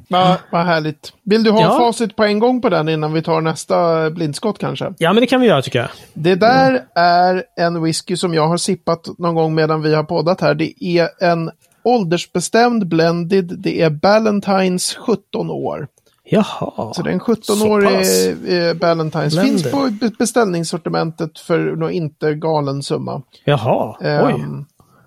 Va, 0.08 0.36
vad 0.52 0.66
härligt. 0.66 1.12
Vill 1.24 1.42
du 1.44 1.50
ha 1.50 1.60
Ja. 1.60 1.78
facit 1.78 2.16
på 2.16 2.24
en 2.24 2.38
gång 2.38 2.60
på 2.62 2.68
den 2.68 2.88
innan 2.88 3.12
vi 3.12 3.22
tar 3.22 3.40
nästa 3.40 4.10
blindskott 4.10 4.58
kanske? 4.58 4.94
Ja, 4.98 5.12
men 5.12 5.20
det 5.20 5.26
kan 5.26 5.40
vi 5.40 5.46
göra 5.46 5.62
tycker 5.62 5.78
jag. 5.78 5.88
Det 6.14 6.34
där 6.34 6.84
är 6.94 7.42
en 7.56 7.82
whisky 7.82 8.16
som 8.16 8.34
jag 8.34 8.48
har 8.48 8.56
sippat 8.56 9.08
någon 9.18 9.34
gång 9.34 9.54
medan 9.54 9.82
vi 9.82 9.94
har 9.94 10.04
poddat 10.04 10.40
här. 10.40 10.54
Det 10.54 10.84
är 10.84 11.08
en 11.20 11.50
åldersbestämd 11.84 12.86
blended. 12.86 13.54
Det 13.58 13.80
är 13.82 13.90
Ballantines 13.90 14.94
17 14.94 15.50
år. 15.50 15.88
Jaha. 16.24 16.92
Så 16.94 17.02
det 17.02 17.10
är 17.10 17.14
en 17.14 17.20
Så 17.20 17.32
17-årig 17.34 17.88
pass. 17.98 18.26
eh, 18.48 18.74
Ballantines. 18.74 19.32
Blended. 19.34 19.60
Finns 19.60 19.70
på 19.72 19.88
be- 20.00 20.10
beställningssortimentet 20.18 21.38
för 21.38 21.90
inte 21.90 22.34
galen 22.34 22.82
summa. 22.82 23.22
Jaha. 23.44 23.96
Oj. 24.00 24.08
Ehm, 24.32 24.64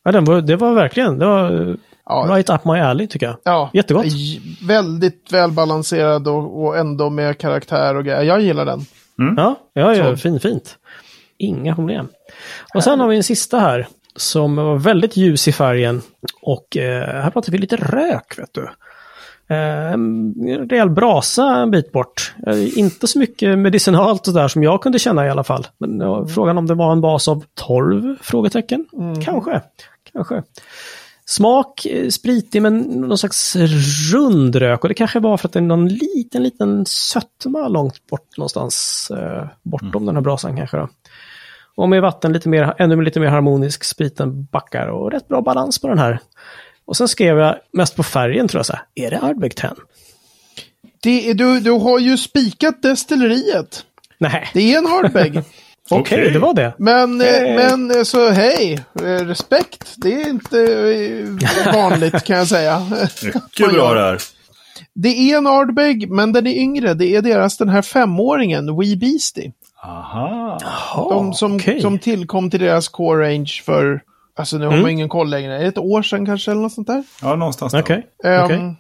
Ja, 0.07 0.11
den 0.11 0.25
var, 0.25 0.41
det 0.41 0.55
var 0.55 0.73
verkligen, 0.73 1.19
det 1.19 1.25
var 1.25 1.77
ja, 2.05 2.25
right 2.29 2.49
up 2.49 2.65
my 2.65 2.79
alley 2.79 3.07
tycker 3.07 3.25
jag. 3.25 3.35
ja, 3.43 3.69
Jättegott. 3.73 4.05
Väldigt 4.67 5.31
välbalanserad 5.31 6.27
och, 6.27 6.63
och 6.63 6.77
ändå 6.77 7.09
med 7.09 7.37
karaktär 7.37 7.95
och 7.95 8.05
grejer. 8.05 8.21
Jag 8.23 8.41
gillar 8.41 8.65
den. 8.65 8.79
Ja, 9.37 9.55
ja, 9.73 9.95
ja 9.95 10.11
Så. 10.11 10.17
fin, 10.17 10.39
fint. 10.39 10.77
Inga 11.37 11.75
problem. 11.75 12.07
Och 12.75 12.83
sen 12.83 12.99
har 12.99 13.07
vi 13.07 13.17
en 13.17 13.23
sista 13.23 13.59
här. 13.59 13.87
Som 14.15 14.55
var 14.55 14.77
väldigt 14.77 15.17
ljus 15.17 15.47
i 15.47 15.51
färgen. 15.51 16.01
Och 16.41 16.77
eh, 16.77 17.21
här 17.23 17.29
pratar 17.29 17.51
vi 17.51 17.57
lite 17.57 17.75
rök, 17.75 18.39
vet 18.39 18.53
du. 18.53 18.69
Eh, 19.47 19.93
en 19.93 20.33
rejäl 20.69 20.89
brasa 20.89 21.55
en 21.55 21.71
bit 21.71 21.91
bort. 21.91 22.33
Eh, 22.47 22.79
inte 22.79 23.07
så 23.07 23.19
mycket 23.19 23.59
medicinalt 23.59 24.27
och 24.27 24.33
där 24.33 24.47
som 24.47 24.63
jag 24.63 24.81
kunde 24.81 24.99
känna 24.99 25.25
i 25.25 25.29
alla 25.29 25.43
fall. 25.43 25.67
Men 25.77 25.99
var 25.99 26.27
frågan 26.27 26.57
om 26.57 26.67
det 26.67 26.75
var 26.75 26.91
en 26.91 27.01
bas 27.01 27.27
av 27.27 27.43
12? 27.53 28.15
Frågetecken. 28.21 28.85
Kanske. 29.25 29.61
Kanske. 30.13 30.43
Smak 31.25 31.85
eh, 31.85 32.09
spritig 32.09 32.61
men 32.61 32.77
någon 32.79 33.17
slags 33.17 33.55
rund 34.13 34.55
rök. 34.55 34.83
Och 34.83 34.89
det 34.89 34.93
kanske 34.95 35.19
var 35.19 35.37
för 35.37 35.47
att 35.47 35.53
det 35.53 35.59
är 35.59 35.61
någon 35.61 35.87
liten, 35.87 36.43
liten 36.43 36.85
sötma 36.85 37.67
långt 37.67 38.07
bort 38.07 38.37
någonstans. 38.37 39.07
Eh, 39.11 39.47
bortom 39.63 40.05
den 40.05 40.15
här 40.15 40.21
brasan 40.21 40.57
kanske 40.57 40.77
då. 40.77 40.89
Och 41.77 41.89
med 41.89 42.01
vatten 42.01 42.33
lite 42.33 42.49
mer, 42.49 42.73
ännu 42.77 43.01
lite 43.01 43.19
mer 43.19 43.27
harmonisk. 43.27 43.83
Spriten 43.83 44.43
backar 44.51 44.87
och 44.87 45.11
rätt 45.11 45.27
bra 45.27 45.41
balans 45.41 45.79
på 45.79 45.87
den 45.87 45.97
här. 45.97 46.19
Och 46.85 46.97
sen 46.97 47.07
skrev 47.07 47.37
jag 47.37 47.55
mest 47.73 47.95
på 47.95 48.03
färgen 48.03 48.47
tror 48.47 48.59
jag 48.59 48.65
så 48.65 48.73
här. 48.73 48.83
Är 48.95 49.11
det 49.11 49.19
Ardbeg 49.21 49.55
10? 49.55 49.69
Det 51.03 51.29
är, 51.29 51.33
du, 51.33 51.59
du 51.59 51.71
har 51.71 51.99
ju 51.99 52.17
spikat 52.17 52.81
destilleriet. 52.81 53.83
Nej, 54.17 54.49
Det 54.53 54.73
är 54.73 54.77
en 54.77 54.85
hardbag. 54.85 55.27
okej, 55.89 55.99
Okej. 56.19 56.31
det 56.31 56.39
var 56.39 56.53
det. 56.53 56.73
Men, 56.77 57.21
eh, 57.21 57.27
Eh. 57.27 57.55
men 57.55 57.91
eh, 57.97 58.03
så 58.03 58.29
hej, 58.29 58.85
eh, 58.99 59.03
respekt. 59.05 59.93
Det 59.97 60.13
är 60.21 60.29
inte 60.29 61.71
vanligt 61.73 62.23
kan 62.23 62.37
jag 62.37 62.47
säga. 62.47 62.81
Mycket 63.23 63.73
bra 63.73 63.93
det 63.93 64.01
här. 64.01 64.17
Det 64.93 65.09
är 65.31 65.37
en 65.37 65.47
Ardbeg, 65.47 66.11
men 66.11 66.33
den 66.33 66.47
är 66.47 66.53
yngre. 66.55 66.93
Det 66.93 67.15
är 67.15 67.21
deras 67.21 67.57
den 67.57 67.69
här 67.69 67.81
femåringen, 67.81 68.77
Wee 68.79 68.95
Beastie. 68.97 69.51
Aha. 69.87 70.57
De 71.09 71.33
som, 71.33 71.55
okej. 71.55 71.81
som 71.81 71.99
tillkom 71.99 72.49
till 72.49 72.59
deras 72.59 72.87
core 72.87 73.25
range 73.27 73.61
för, 73.65 74.01
alltså 74.35 74.57
nu 74.57 74.65
har 74.67 74.77
man 74.77 74.89
ingen 74.89 75.09
koll 75.09 75.29
längre, 75.29 75.59
ett 75.59 75.77
år 75.77 76.01
sedan 76.01 76.25
kanske 76.25 76.51
eller 76.51 76.61
något 76.61 76.73
sånt 76.73 76.87
där. 76.87 77.03
Ja, 77.21 77.35
någonstans 77.35 77.73
där. 77.73 77.81
Okej. 77.81 78.07
Ehm, 78.23 78.43
okej. 78.45 78.75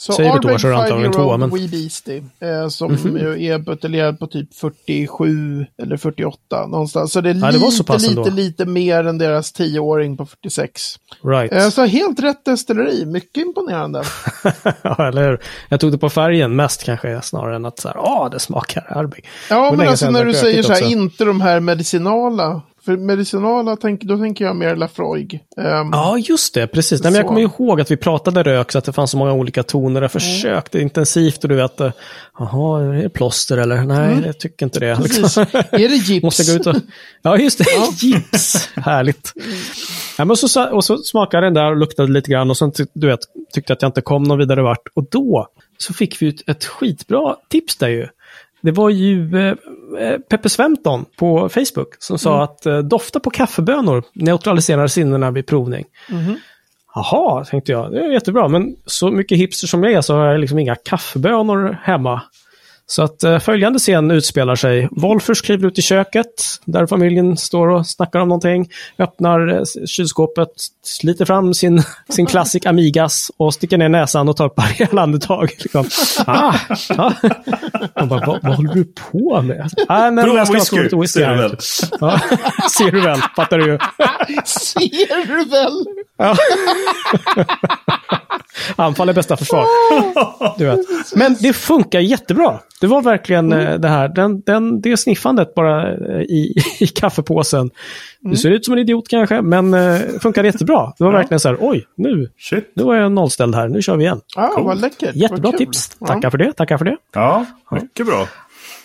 Så 0.00 0.12
Säger 0.12 0.30
år 0.30 0.34
Ardbeg 0.34 0.60
så 0.60 0.66
är 0.68 0.72
det 0.72 0.78
antagligen 0.78 1.12
tvåa, 1.12 1.36
men-. 1.36 1.50
Wee 1.50 1.68
Beastie, 1.68 2.24
eh, 2.40 2.68
som 2.68 2.96
ju 3.18 3.46
är 3.46 3.58
buteljerad 3.58 4.18
på 4.18 4.26
typ 4.26 4.54
47 4.54 5.66
eller 5.82 5.96
48 5.96 6.66
någonstans. 6.66 7.12
Så 7.12 7.20
det 7.20 7.30
är 7.30 7.34
det 7.34 7.40
så 7.40 7.70
lite, 7.70 7.84
pass 7.84 8.02
lite, 8.02 8.20
ändå. 8.20 8.30
lite 8.30 8.64
mer 8.64 9.06
än 9.06 9.18
deras 9.18 9.54
10-åring 9.54 10.16
på 10.16 10.26
46. 10.26 10.96
Right. 11.24 11.52
Eh, 11.52 11.68
Så 11.68 11.84
helt 11.84 12.20
rätt 12.20 12.44
destilleri, 12.44 13.06
mycket 13.06 13.42
imponerande. 13.46 14.02
ja, 14.82 15.08
eller 15.08 15.28
hur? 15.28 15.40
Jag 15.68 15.80
tog 15.80 15.92
det 15.92 15.98
på 15.98 16.10
färgen 16.10 16.56
mest 16.56 16.84
kanske 16.84 17.22
snarare 17.22 17.56
än 17.56 17.64
att 17.64 17.78
så 17.78 17.88
här, 17.88 17.96
ah, 17.96 18.28
det 18.28 18.38
smakar 18.38 18.86
Ardbeg. 18.98 19.26
Ja, 19.50 19.74
men 19.76 19.88
alltså 19.88 20.10
när 20.10 20.24
du 20.24 20.34
säger 20.34 20.62
så 20.62 20.72
här, 20.72 20.82
också. 20.82 20.90
inte 20.90 21.24
de 21.24 21.40
här 21.40 21.60
medicinala. 21.60 22.62
För 22.88 22.96
medicinala, 22.96 23.76
tänk, 23.76 24.02
då 24.02 24.18
tänker 24.18 24.44
jag 24.44 24.56
mer 24.56 24.76
Lafroig. 24.76 25.44
Um, 25.56 25.90
Ja, 25.92 26.18
just 26.18 26.54
det. 26.54 26.66
Precis. 26.66 27.02
Nej, 27.02 27.12
men 27.12 27.18
jag 27.18 27.26
kommer 27.26 27.40
ihåg 27.40 27.80
att 27.80 27.90
vi 27.90 27.96
pratade 27.96 28.42
rök 28.42 28.72
så 28.72 28.78
att 28.78 28.84
det 28.84 28.92
fanns 28.92 29.10
så 29.10 29.16
många 29.16 29.32
olika 29.32 29.62
toner. 29.62 30.02
Jag 30.02 30.12
försökte 30.12 30.80
intensivt 30.80 31.42
och 31.42 31.48
du 31.48 31.54
vet, 31.54 31.80
eh, 31.80 31.92
jaha, 32.38 32.82
är 32.82 33.02
det 33.02 33.08
plåster 33.08 33.58
eller? 33.58 33.82
Nej, 33.82 34.22
jag 34.26 34.38
tycker 34.38 34.66
inte 34.66 34.80
det. 34.80 34.98
Liksom. 35.00 35.42
är 35.52 35.88
det 35.88 35.96
gips? 35.96 36.22
Måste 36.22 36.52
gå 36.52 36.60
ut 36.60 36.66
och... 36.66 36.76
Ja, 37.22 37.38
just 37.38 37.58
det. 37.58 37.64
Gips. 38.06 38.68
Härligt. 38.76 39.32
Ja, 40.18 40.24
men 40.24 40.36
så, 40.36 40.70
och 40.70 40.84
så 40.84 40.98
smakade 40.98 41.46
den 41.46 41.54
där 41.54 41.70
och 41.70 41.76
luktade 41.76 42.12
lite 42.12 42.30
grann 42.30 42.50
och 42.50 42.56
sen 42.56 42.72
du 42.92 43.06
vet, 43.06 43.20
tyckte 43.52 43.70
jag 43.70 43.76
att 43.76 43.82
jag 43.82 43.88
inte 43.88 44.00
kom 44.00 44.22
någon 44.22 44.38
vidare 44.38 44.62
vart. 44.62 44.88
Och 44.94 45.04
då 45.10 45.48
så 45.78 45.92
fick 45.92 46.22
vi 46.22 46.28
ett, 46.28 46.48
ett 46.48 46.64
skitbra 46.64 47.36
tips 47.48 47.76
där 47.76 47.88
ju. 47.88 48.06
Det 48.60 48.70
var 48.70 48.90
ju 48.90 49.36
eh, 49.38 49.54
eh, 50.00 50.18
Peppe 50.18 50.48
Sventon 50.48 51.04
på 51.16 51.48
Facebook 51.48 51.94
som 51.98 52.18
sa 52.18 52.42
att 52.44 52.66
eh, 52.66 52.78
dofta 52.78 53.20
på 53.20 53.30
kaffebönor 53.30 54.02
neutraliserar 54.12 54.86
sinnena 54.86 55.30
vid 55.30 55.46
provning. 55.46 55.84
Jaha, 56.94 57.44
tänkte 57.44 57.72
jag. 57.72 57.92
Det 57.92 58.00
är 58.00 58.12
jättebra, 58.12 58.48
men 58.48 58.76
så 58.86 59.10
mycket 59.10 59.38
hipster 59.38 59.66
som 59.66 59.82
jag 59.84 59.92
är 59.92 60.00
så 60.00 60.16
har 60.16 60.26
jag 60.26 60.40
liksom 60.40 60.58
inga 60.58 60.74
kaffebönor 60.74 61.78
hemma. 61.82 62.22
Så 62.90 63.02
att 63.02 63.22
eh, 63.22 63.38
följande 63.38 63.78
scen 63.78 64.10
utspelar 64.10 64.54
sig. 64.56 64.88
Wolfers 64.90 65.42
kliver 65.42 65.68
ut 65.68 65.78
i 65.78 65.82
köket 65.82 66.26
där 66.64 66.86
familjen 66.86 67.36
står 67.36 67.68
och 67.68 67.86
snackar 67.86 68.20
om 68.20 68.28
någonting. 68.28 68.68
Öppnar 68.98 69.48
eh, 69.48 69.62
kylskåpet, 69.86 70.48
sliter 70.82 71.24
fram 71.24 71.54
sin, 71.54 71.82
sin 72.08 72.26
klassik 72.26 72.66
Amigas 72.66 73.30
och 73.36 73.54
sticker 73.54 73.78
ner 73.78 73.88
näsan 73.88 74.28
och 74.28 74.36
tar 74.36 74.46
ett 74.46 74.54
par 74.54 74.66
rejäla 74.78 75.02
andetag. 75.02 75.50
Liksom. 75.58 75.86
Ah. 76.26 76.54
Man 77.96 78.08
bara, 78.08 78.26
vad, 78.26 78.42
vad 78.42 78.56
håller 78.56 78.74
du 78.74 78.84
på 78.84 79.42
med? 79.42 79.70
Ah, 79.88 80.10
men 80.10 80.24
Bra 80.24 80.36
jag 80.36 80.46
ska 80.46 80.56
ha 80.56 80.82
whisky, 80.82 80.96
whisky 80.96 81.20
ser 81.20 81.30
du 81.30 81.36
väl. 81.36 81.56
Ja, 82.00 82.20
ser 82.78 82.90
du 82.90 83.00
väl, 83.00 83.20
fattar 83.36 83.58
du 83.58 83.66
ju. 83.66 83.78
Ser 84.44 85.26
du 85.26 85.44
väl? 85.44 85.84
Anfall 88.76 89.08
är 89.08 89.12
bästa 89.12 89.36
försvar. 89.36 89.64
Du 90.58 90.64
vet. 90.64 90.80
Men 91.14 91.36
det 91.40 91.52
funkar 91.52 92.00
jättebra. 92.00 92.58
Det 92.80 92.86
var 92.86 93.02
verkligen 93.02 93.52
eh, 93.52 93.78
det 93.78 93.88
här, 93.88 94.08
den, 94.08 94.40
den, 94.40 94.80
det 94.80 94.96
sniffandet 94.96 95.54
bara 95.54 95.92
eh, 95.92 96.20
i, 96.20 96.54
i 96.80 96.86
kaffepåsen. 96.86 97.70
Du 98.20 98.36
ser 98.36 98.50
ut 98.50 98.64
som 98.64 98.74
en 98.74 98.80
idiot 98.80 99.08
kanske, 99.08 99.42
men 99.42 99.74
eh, 99.74 99.98
funkar 100.20 100.44
jättebra. 100.44 100.92
Det 100.98 101.04
var 101.04 101.12
verkligen 101.12 101.40
så 101.40 101.48
här, 101.48 101.56
oj, 101.60 101.86
nu, 101.96 102.28
Shit. 102.38 102.72
nu 102.74 102.82
var 102.82 102.94
jag 102.94 103.12
nollställd 103.12 103.54
här, 103.54 103.68
nu 103.68 103.82
kör 103.82 103.96
vi 103.96 104.04
igen. 104.04 104.20
Ja, 104.36 104.60
vad 104.64 104.80
läckert. 104.80 105.14
Jättebra 105.16 105.50
vad 105.50 105.58
tips. 105.58 105.88
Tackar 105.88 106.30
för 106.30 106.38
det, 106.38 106.52
tackar 106.52 106.78
för 106.78 106.84
det. 106.84 106.96
Ja, 107.14 107.46
mycket 107.70 108.06
bra. 108.06 108.28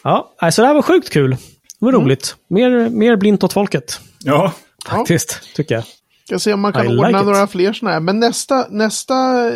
Ja, 0.03 0.33
alltså 0.37 0.61
det 0.61 0.67
här 0.67 0.73
var 0.75 0.81
sjukt 0.81 1.09
kul. 1.09 1.31
Det 1.79 1.85
var 1.85 1.91
roligt. 1.91 2.35
Mer, 2.49 2.89
mer 2.89 3.15
blint 3.15 3.43
åt 3.43 3.53
folket, 3.53 3.99
Ja, 4.23 4.53
faktiskt, 4.87 5.55
tycker 5.55 5.75
jag. 5.75 5.83
Ska 6.33 6.39
se 6.39 6.53
om 6.53 6.61
man 6.61 6.73
kan 6.73 6.85
I 6.85 6.87
ordna 6.87 7.07
like 7.07 7.23
några 7.23 7.47
fler 7.47 7.73
sådana 7.73 7.93
här. 7.93 7.99
Men 7.99 8.19
nästa, 8.19 8.65
nästa 8.69 9.47
eh, 9.47 9.55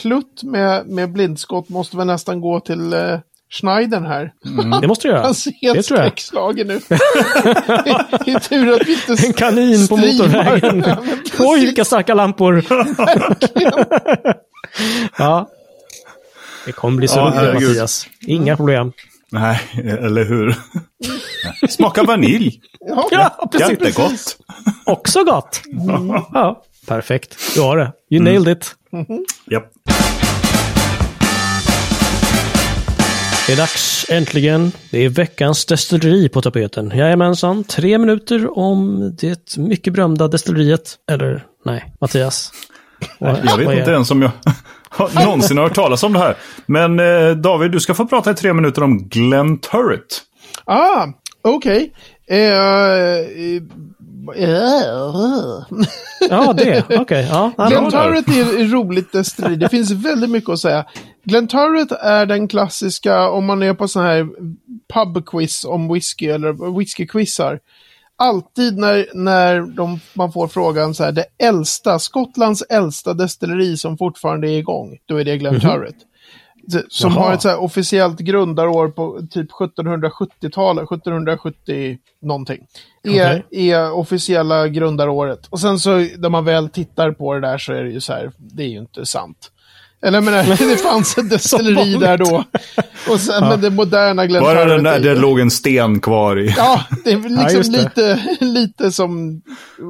klutt 0.00 0.42
med, 0.42 0.86
med 0.86 1.12
blindskott 1.12 1.68
måste 1.68 1.96
väl 1.96 2.06
nästan 2.06 2.40
gå 2.40 2.60
till 2.60 2.92
eh, 2.92 3.18
Schneidern 3.60 4.06
här. 4.06 4.32
Det 4.80 4.86
måste 4.86 5.08
du 5.08 5.12
göra. 5.12 5.22
Han 5.24 5.34
ser 5.34 5.50
Det 5.50 5.66
helt 5.66 5.86
tror 5.86 5.98
jag. 5.98 6.06
skräckslagen 6.06 6.70
ut. 6.70 6.90
I, 6.90 8.30
I 8.30 8.40
tur 8.40 8.72
att 8.74 8.86
vi 8.88 8.92
inte 8.92 9.26
En 9.26 9.32
kanin 9.32 9.88
på 9.88 9.96
motorvägen. 9.96 10.84
Ja. 10.86 10.96
Oj, 11.38 11.60
vilka 11.60 11.84
starka 11.84 12.14
lampor. 12.14 12.64
ja. 15.18 15.50
Det 16.66 16.72
kommer 16.72 16.96
bli 16.96 17.08
så 17.08 17.18
Ja, 17.18 17.52
roligt. 17.52 17.68
Mattias. 17.68 18.06
Inga 18.26 18.56
problem. 18.56 18.92
Nej, 19.32 19.60
eller 19.84 20.24
hur? 20.24 20.54
Smaka 21.68 22.02
vanilj. 22.02 22.60
Ja, 22.80 23.08
Ja, 23.10 23.48
precis. 23.52 23.70
Jättegott. 23.70 24.36
Också 24.86 25.24
gott. 25.24 25.62
Ja, 26.32 26.62
perfekt. 26.86 27.36
Du 27.54 27.60
har 27.60 27.76
det. 27.76 27.92
You 28.10 28.24
nailed 28.24 28.56
it. 28.56 28.74
Japp. 29.50 29.64
Det 33.46 33.52
är 33.52 33.56
dags 33.56 34.06
äntligen. 34.08 34.72
Det 34.90 34.98
är 35.04 35.08
veckans 35.08 35.64
destilleri 35.66 36.28
på 36.28 36.42
tapeten. 36.42 36.92
Jajamensan, 36.94 37.64
tre 37.64 37.98
minuter 37.98 38.58
om 38.58 39.00
det 39.20 39.56
mycket 39.56 39.92
berömda 39.92 40.28
destilleriet. 40.28 40.96
Eller 41.10 41.44
nej, 41.64 41.94
Mattias. 42.00 42.52
Jag 43.18 43.58
vet 43.58 43.78
inte 43.78 43.90
ens 43.90 44.10
om 44.10 44.22
jag 44.22 44.30
har 44.90 45.24
någonsin 45.24 45.56
har 45.56 45.64
hört 45.64 45.74
talas 45.74 46.02
om 46.02 46.12
det 46.12 46.18
här. 46.18 46.36
Men 46.66 47.00
eh, 47.00 47.36
David, 47.36 47.70
du 47.70 47.80
ska 47.80 47.94
få 47.94 48.06
prata 48.06 48.30
i 48.30 48.34
tre 48.34 48.52
minuter 48.52 48.82
om 48.82 49.08
Glen 49.08 49.58
Turret. 49.58 50.22
Ah, 50.64 51.06
okej. 51.42 51.92
Eh, 52.28 52.38
eh, 52.38 53.16
eh, 54.36 54.50
Ja, 56.30 56.52
det. 56.52 56.84
Okej. 56.98 57.28
Ja, 57.30 57.52
ja, 57.56 57.66
Glen 57.66 57.88
bra 57.88 57.90
där. 57.90 58.22
Turret 58.22 58.28
är 58.28 58.64
ett 58.64 58.72
roligt 58.72 59.12
destilleri. 59.12 59.56
Det 59.56 59.68
finns 59.68 59.90
väldigt 59.90 60.30
mycket 60.30 60.50
att 60.50 60.58
säga. 60.58 60.84
Glen 61.24 61.48
Turret 61.48 61.92
är 61.92 62.26
den 62.26 62.48
klassiska, 62.48 63.28
om 63.28 63.46
man 63.46 63.62
är 63.62 63.74
på 63.74 63.88
sån 63.88 64.02
här 64.04 64.28
pubquiz 64.94 65.64
om 65.64 65.92
whisky 65.92 66.26
eller 66.26 66.78
whiskyquizar. 66.78 67.58
Alltid 68.22 68.78
när, 68.78 69.06
när 69.14 69.60
de, 69.60 70.00
man 70.14 70.32
får 70.32 70.48
frågan 70.48 70.94
så 70.94 71.04
här, 71.04 71.12
det 71.12 71.24
äldsta, 71.38 71.98
Skottlands 71.98 72.62
äldsta 72.62 73.14
destilleri 73.14 73.76
som 73.76 73.98
fortfarande 73.98 74.50
är 74.50 74.58
igång, 74.58 74.98
då 75.06 75.16
är 75.20 75.24
det 75.24 75.36
Glen 75.38 75.60
Turret. 75.60 75.94
Det- 76.62 76.84
Som 76.88 77.12
Jaha. 77.12 77.22
har 77.24 77.34
ett 77.34 77.42
så 77.42 77.48
här 77.48 77.60
officiellt 77.60 78.18
grundarår 78.20 78.88
på 78.88 79.20
typ 79.30 79.50
1770-talet, 79.50 80.84
1770 80.84 81.98
någonting. 82.22 82.66
Är, 83.02 83.44
Okej. 83.48 83.70
är 83.70 83.92
officiella 83.92 84.68
grundaråret. 84.68 85.46
Och 85.50 85.60
sen 85.60 85.78
så 85.78 85.90
när 85.98 86.28
man 86.28 86.44
väl 86.44 86.68
tittar 86.68 87.12
på 87.12 87.34
det 87.34 87.40
där 87.40 87.58
så 87.58 87.72
är 87.72 87.84
det 87.84 87.90
ju 87.90 88.00
så 88.00 88.12
här, 88.12 88.32
det 88.38 88.62
är 88.62 88.68
ju 88.68 88.78
inte 88.78 89.06
sant. 89.06 89.50
Eller 90.02 90.20
menar, 90.20 90.44
det 90.70 90.76
fanns 90.76 91.18
ett 91.18 91.30
destilleri 91.30 91.94
där 91.94 92.18
då. 92.18 92.44
Och 93.10 93.20
sen, 93.20 93.48
Men 93.48 93.60
det 93.60 93.70
moderna 93.70 94.26
Glen 94.26 94.42
Bara 94.42 94.64
den 94.64 94.84
där, 94.84 94.94
är- 94.96 95.00
det 95.00 95.14
låg 95.14 95.40
en 95.40 95.50
sten 95.50 96.00
kvar 96.00 96.38
i. 96.40 96.54
Ja, 96.56 96.84
det 97.04 97.10
är 97.12 97.16
Ja, 97.22 97.28
liksom 97.28 97.56
just 97.56 97.72
det. 97.72 97.78
lite, 97.82 98.36
lite 98.44 98.92
som 98.92 99.42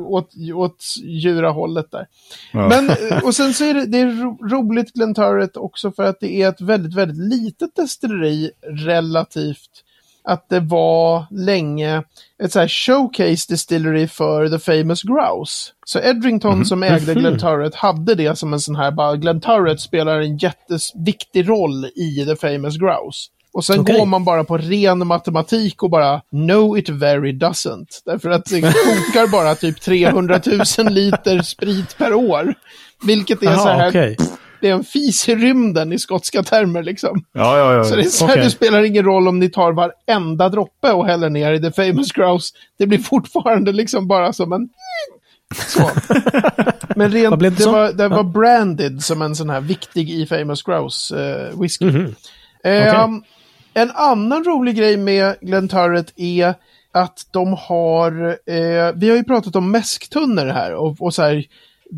åt, 0.06 0.30
åt 0.54 0.84
djurahållet 1.04 1.90
där. 1.90 2.06
Ja. 2.52 2.68
Men, 2.68 2.90
och 3.24 3.34
sen 3.34 3.54
så 3.54 3.64
är 3.64 3.74
det, 3.74 3.86
det 3.86 3.98
är 3.98 4.06
ro, 4.22 4.38
roligt 4.48 4.92
Glen 4.92 5.14
Turret 5.14 5.56
också 5.56 5.92
för 5.92 6.02
att 6.02 6.20
det 6.20 6.42
är 6.42 6.48
ett 6.48 6.60
väldigt, 6.60 6.94
väldigt 6.94 7.18
litet 7.42 7.76
destilleri 7.76 8.50
relativt 8.86 9.70
att 10.30 10.48
det 10.48 10.60
var 10.60 11.26
länge 11.30 12.02
ett 12.42 12.52
så 12.52 12.60
här 12.60 12.68
showcase 12.68 13.46
distillery 13.48 14.08
för 14.08 14.48
The 14.48 14.58
Famous 14.58 15.02
Grouse. 15.02 15.72
Så 15.86 15.98
Edrington 15.98 16.64
som 16.66 16.82
ägde 16.82 17.14
Glen 17.14 17.38
Turret 17.38 17.74
hade 17.74 18.14
det 18.14 18.38
som 18.38 18.52
en 18.52 18.60
sån 18.60 18.76
här, 18.76 18.90
bara 18.90 19.16
Glen 19.16 19.40
Turret 19.40 19.80
spelar 19.80 20.20
en 20.20 20.36
jätteviktig 20.36 21.48
roll 21.48 21.84
i 21.84 22.24
The 22.26 22.36
Famous 22.36 22.76
Grouse. 22.76 23.28
Och 23.52 23.64
sen 23.64 23.80
Okej. 23.80 23.98
går 23.98 24.06
man 24.06 24.24
bara 24.24 24.44
på 24.44 24.58
ren 24.58 25.06
matematik 25.06 25.82
och 25.82 25.90
bara 25.90 26.22
no 26.30 26.78
it 26.78 26.88
very 26.88 27.32
doesn't. 27.32 27.86
Därför 28.04 28.30
att 28.30 28.44
det 28.44 28.60
kokar 28.60 29.30
bara 29.30 29.54
typ 29.54 29.80
300 29.82 30.40
000 30.78 30.92
liter 30.92 31.42
sprit 31.42 31.98
per 31.98 32.14
år. 32.14 32.54
Vilket 33.02 33.42
är 33.42 33.46
så 33.46 33.52
Jaha, 33.52 33.76
här, 33.76 33.88
okej. 33.88 34.16
Det 34.60 34.68
är 34.68 34.74
en 34.74 34.84
fis 34.84 35.28
i 35.28 35.34
rymden 35.34 35.92
i 35.92 35.98
skotska 35.98 36.42
termer 36.42 36.82
liksom. 36.82 37.24
Ja, 37.32 37.58
ja, 37.58 37.74
ja. 37.74 37.84
Så 37.84 37.96
det, 37.96 38.04
så 38.04 38.26
här, 38.26 38.32
Okej. 38.32 38.44
det 38.44 38.50
spelar 38.50 38.82
ingen 38.82 39.04
roll 39.04 39.28
om 39.28 39.38
ni 39.38 39.48
tar 39.50 39.72
varenda 39.72 40.48
droppe 40.48 40.92
och 40.92 41.06
häller 41.06 41.30
ner 41.30 41.52
i 41.52 41.60
The 41.60 41.72
Famous 41.72 42.12
Grouse. 42.12 42.54
Det 42.78 42.86
blir 42.86 42.98
fortfarande 42.98 43.72
liksom 43.72 44.08
bara 44.08 44.32
som 44.32 44.52
en... 44.52 44.68
Så. 45.66 45.90
Men 46.96 47.10
rent, 47.12 47.40
det 47.40 47.50
det, 47.50 47.66
var, 47.66 47.92
det 47.92 48.08
var 48.08 48.22
branded 48.22 49.02
som 49.02 49.22
en 49.22 49.36
sån 49.36 49.50
här 49.50 49.60
viktig 49.60 50.10
i 50.10 50.26
Famous 50.26 50.62
Grouse 50.62 51.16
eh, 51.16 51.60
whisky. 51.60 51.84
Mhm. 51.84 52.14
Ehm, 52.64 53.22
En 53.74 53.90
annan 53.90 54.44
rolig 54.44 54.76
grej 54.76 54.96
med 54.96 55.36
Glen 55.40 55.68
Turret 55.68 56.12
är 56.16 56.54
att 56.92 57.26
de 57.30 57.56
har, 57.58 58.28
eh, 58.28 58.92
vi 58.94 59.08
har 59.10 59.16
ju 59.16 59.24
pratat 59.24 59.56
om 59.56 59.70
mäsktunnor 59.70 60.46
här 60.46 60.74
och, 60.74 60.96
och 61.02 61.14
så 61.14 61.22
här 61.22 61.44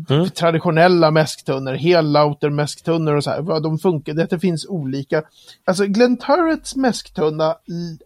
Mm. 0.09 0.29
traditionella 0.29 1.11
mäsktunnor, 1.11 1.73
hellauter 1.73 2.49
mäsktunnor 2.49 3.15
och 3.15 3.23
så 3.23 3.29
här, 3.29 3.41
vad 3.41 3.63
de 3.63 3.79
funkar, 3.79 4.13
det, 4.13 4.39
finns 4.39 4.65
olika. 4.65 5.23
Alltså 5.65 5.85
Glen 5.85 6.17
Turrets 6.17 6.75
mäsktunna 6.75 7.55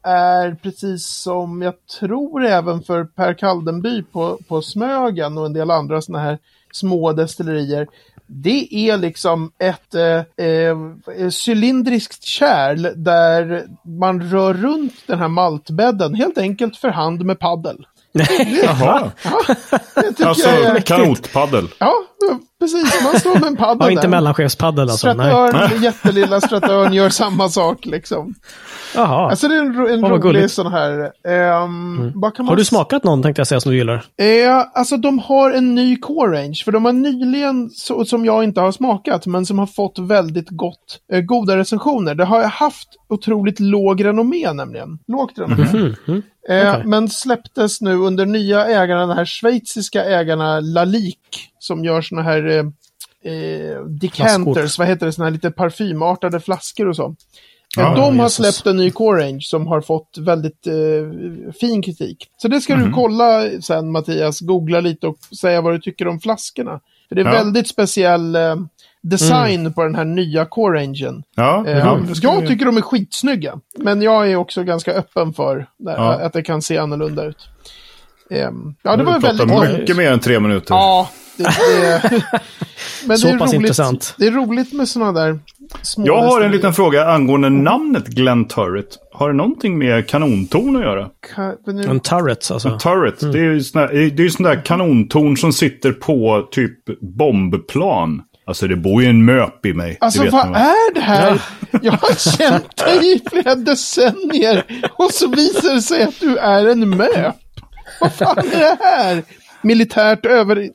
är 0.03 0.55
precis 0.55 1.07
som 1.07 1.61
jag 1.61 1.73
tror 1.99 2.45
även 2.45 2.83
för 2.83 3.03
Per 3.03 3.33
Kaldenby 3.33 4.03
på, 4.03 4.39
på 4.47 4.61
Smögen 4.61 5.37
och 5.37 5.45
en 5.45 5.53
del 5.53 5.71
andra 5.71 6.01
sådana 6.01 6.23
här 6.23 6.37
små 6.71 7.13
destillerier. 7.13 7.87
Det 8.25 8.89
är 8.89 8.97
liksom 8.97 9.51
ett 9.57 9.95
eh, 9.95 10.45
eh, 10.45 10.77
cylindriskt 11.45 12.23
kärl 12.23 12.87
där 12.95 13.67
man 13.81 14.31
rör 14.31 14.53
runt 14.53 14.93
den 15.07 15.19
här 15.19 15.27
maltbädden 15.27 16.13
helt 16.13 16.37
enkelt 16.37 16.77
för 16.77 16.89
hand 16.89 17.25
med 17.25 17.39
paddel. 17.39 17.85
Jaha. 18.63 19.11
Det 19.95 20.01
tycker 20.03 20.25
Alltså 20.25 20.49
jag 20.49 20.61
är, 20.77 20.81
kanotpaddel. 20.81 21.67
ja, 21.79 21.93
precis. 22.59 23.03
Man 23.03 23.19
står 23.19 23.33
med 23.33 23.43
en 23.43 23.55
paddel 23.57 23.87
Ja, 23.87 23.91
inte 23.91 24.07
mellanchefspaddel 24.07 24.89
alltså. 24.89 25.13
Nej. 25.13 25.31
Stratörn, 25.31 25.81
jättelilla 25.83 26.41
stratörn 26.41 26.93
gör 26.93 27.09
samma 27.09 27.49
sak 27.49 27.85
liksom. 27.85 28.35
Jaha. 28.95 29.29
Alltså 29.29 29.47
det 29.47 29.55
är 29.55 29.59
en, 29.59 29.87
en 29.87 30.01
vad 30.01 30.11
rolig 30.11 30.21
gulligt. 30.21 30.39
Mm. 30.39 30.49
sån 30.49 30.71
här... 30.71 31.11
vad 32.19 32.35
kan 32.35 32.45
man 32.45 32.51
Har 32.51 32.55
du 32.55 32.65
smakat 32.65 33.03
någon 33.03 33.23
tänkte 33.23 33.39
jag 33.39 33.47
säga 33.47 33.59
som 33.59 33.71
du 33.71 33.77
gillar? 33.77 34.05
Eh, 34.17 34.65
alltså 34.73 34.97
de 34.97 35.19
har 35.19 35.51
en 35.51 35.75
ny 35.75 35.95
core 35.95 36.41
range, 36.41 36.61
för 36.65 36.71
de 36.71 36.85
har 36.85 36.93
nyligen, 36.93 37.69
så, 37.69 38.05
som 38.05 38.25
jag 38.25 38.43
inte 38.43 38.61
har 38.61 38.71
smakat, 38.71 39.25
men 39.25 39.45
som 39.45 39.59
har 39.59 39.67
fått 39.67 39.99
väldigt 39.99 40.49
gott, 40.49 40.99
eh, 41.13 41.21
goda 41.21 41.57
recensioner. 41.57 42.15
Det 42.15 42.25
har 42.25 42.43
haft 42.43 42.87
otroligt 43.09 43.59
låg 43.59 44.05
renommé 44.05 44.53
nämligen. 44.53 44.99
Lågt 45.07 45.39
renommé. 45.39 45.63
Mm, 45.63 45.95
mm. 46.07 46.21
Eh, 46.49 46.69
Okej. 46.69 46.83
Men 46.85 47.09
släpptes 47.09 47.81
nu 47.81 47.95
under 47.95 48.25
nya 48.25 48.65
ägarna, 48.65 49.07
den 49.07 49.17
här 49.17 49.25
schweiziska 49.25 50.05
ägarna 50.05 50.59
Lalique, 50.59 51.39
som 51.67 51.83
gör 51.85 52.01
såna 52.01 52.21
här 52.23 52.47
eh, 52.47 52.65
eh, 53.33 53.81
decanters, 53.83 54.55
Flaskor. 54.55 54.81
vad 54.83 54.87
heter 54.87 55.05
det, 55.05 55.11
såna 55.11 55.25
här 55.25 55.31
lite 55.31 55.51
parfymartade 55.51 56.39
flaskor 56.39 56.87
och 56.87 56.95
så. 56.95 57.15
Ja, 57.77 57.95
de 57.95 58.19
har 58.19 58.25
Jesus. 58.25 58.35
släppt 58.35 58.67
en 58.67 58.77
ny 58.77 58.91
core 58.91 59.23
range 59.23 59.41
som 59.41 59.67
har 59.67 59.81
fått 59.81 60.17
väldigt 60.19 60.67
eh, 60.67 61.53
fin 61.59 61.81
kritik. 61.81 62.17
Så 62.37 62.47
det 62.47 62.61
ska 62.61 62.75
Mhm. 62.75 62.85
du 62.87 62.91
kolla 62.93 63.43
sen 63.61 63.91
Mattias, 63.91 64.39
googla 64.39 64.79
lite 64.79 65.07
och 65.07 65.17
säga 65.39 65.61
vad 65.61 65.73
du 65.73 65.79
tycker 65.79 66.07
om 66.07 66.19
flaskorna. 66.19 66.79
För 67.09 67.15
det 67.15 67.21
är 67.21 67.25
Ja. 67.25 67.31
väldigt 67.31 67.67
speciell 67.67 68.35
eh, 68.35 68.55
design 69.03 69.73
på 69.73 69.83
den 69.83 69.95
här 69.95 70.05
nya 70.05 70.45
core 70.45 70.79
rangen. 70.79 71.23
Ja, 71.35 71.63
Eh, 71.67 71.77
ja, 71.77 71.99
jag 72.21 72.47
tycker 72.47 72.65
de 72.65 72.77
är 72.77 72.81
skitsnygga. 72.81 73.59
Men 73.77 74.01
jag 74.01 74.31
är 74.31 74.35
också 74.35 74.63
ganska 74.63 74.93
öppen 74.93 75.33
för 75.33 75.67
Ja. 75.77 76.13
att 76.13 76.33
det 76.33 76.41
kan 76.43 76.61
se 76.61 76.77
annorlunda 76.77 77.25
ut. 77.25 77.47
Ehm, 78.31 78.75
ja, 78.83 78.95
det 78.95 79.03
var 79.03 79.19
väldigt 79.19 79.79
mycket 79.79 79.97
mer 79.97 80.11
än 80.11 80.19
tre 80.19 80.39
minuter. 80.39 80.73
Ja, 80.75 81.09
det, 81.37 81.43
det, 81.43 82.21
men 83.05 83.17
Så 83.17 83.27
det 83.27 83.33
är 83.33 83.37
pass 83.37 83.49
roligt, 83.49 83.61
intressant. 83.61 84.15
Det 84.17 84.27
är 84.27 84.31
roligt 84.31 84.73
med 84.73 84.87
sådana 84.87 85.11
där 85.21 85.39
små 85.81 86.07
Jag 86.07 86.21
har 86.21 86.41
en 86.41 86.51
liten 86.51 86.73
fråga 86.73 87.05
angående 87.05 87.49
namnet 87.49 88.07
Glen 88.07 88.45
Turret. 88.47 88.87
Har 89.13 89.29
det 89.29 89.35
någonting 89.35 89.77
med 89.77 90.07
kanontorn 90.07 90.75
att 90.75 90.81
göra? 90.81 91.09
Ka- 91.35 91.89
En 91.89 91.99
turret 91.99 92.51
alltså. 92.51 92.79
Turret, 92.79 93.19
det 93.19 93.39
är 93.39 93.43
ju 93.43 93.61
sån 93.63 93.81
där, 93.81 93.87
det 94.09 94.23
är 94.23 94.29
sån 94.29 94.43
där 94.43 94.65
kanontorn 94.65 95.37
som 95.37 95.53
sitter 95.53 95.91
på 95.91 96.47
typ 96.51 96.77
bombplan. 97.17 98.21
Alltså 98.47 98.67
det 98.67 98.75
bor 98.75 99.01
ju 99.03 99.09
en 99.09 99.25
möp 99.25 99.65
i 99.65 99.73
mig. 99.73 99.97
Alltså 100.01 100.23
vad 100.23 100.31
man 100.33 100.55
är 100.55 100.93
det 100.93 101.01
här? 101.01 101.41
Jag 101.81 101.91
har 101.91 102.37
känt 102.37 102.77
dig 102.77 103.13
i 103.15 103.21
flera 103.31 103.55
decennier 103.55 104.63
och 104.97 105.11
så 105.11 105.27
visar 105.27 105.73
det 105.75 105.81
sig 105.81 106.03
att 106.03 106.19
du 106.19 106.37
är 106.37 106.65
en 106.69 106.89
möp. 106.89 107.35
Vad 108.01 108.13
fan 108.13 108.37
är 108.37 108.59
det 108.59 108.77
här? 108.81 109.23
Militärt 109.61 110.25
över... 110.25 110.69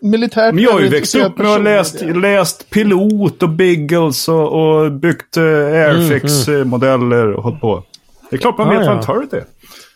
Militärt 0.00 0.54
Men 0.54 0.64
jag 0.64 0.72
har 0.72 0.80
ju 0.80 0.88
växt 0.88 1.14
upp 1.14 1.38
med 1.38 1.46
att 1.46 1.62
läst, 1.62 2.02
läst 2.02 2.70
Pilot 2.70 3.42
och 3.42 3.48
Biggles 3.48 4.28
och, 4.28 4.52
och 4.52 4.92
byggt 4.92 5.36
uh, 5.36 5.44
Airfix-modeller 5.44 7.32
och 7.32 7.42
hållit 7.42 7.60
på. 7.60 7.84
Det 8.30 8.36
är 8.36 8.40
klart 8.40 8.58
man 8.58 8.68
Ah, 8.68 8.70
vet 8.70 8.86
vad 8.86 8.96
ja. 8.96 8.98
en 8.98 9.04
turret 9.06 9.32
är. 9.32 9.44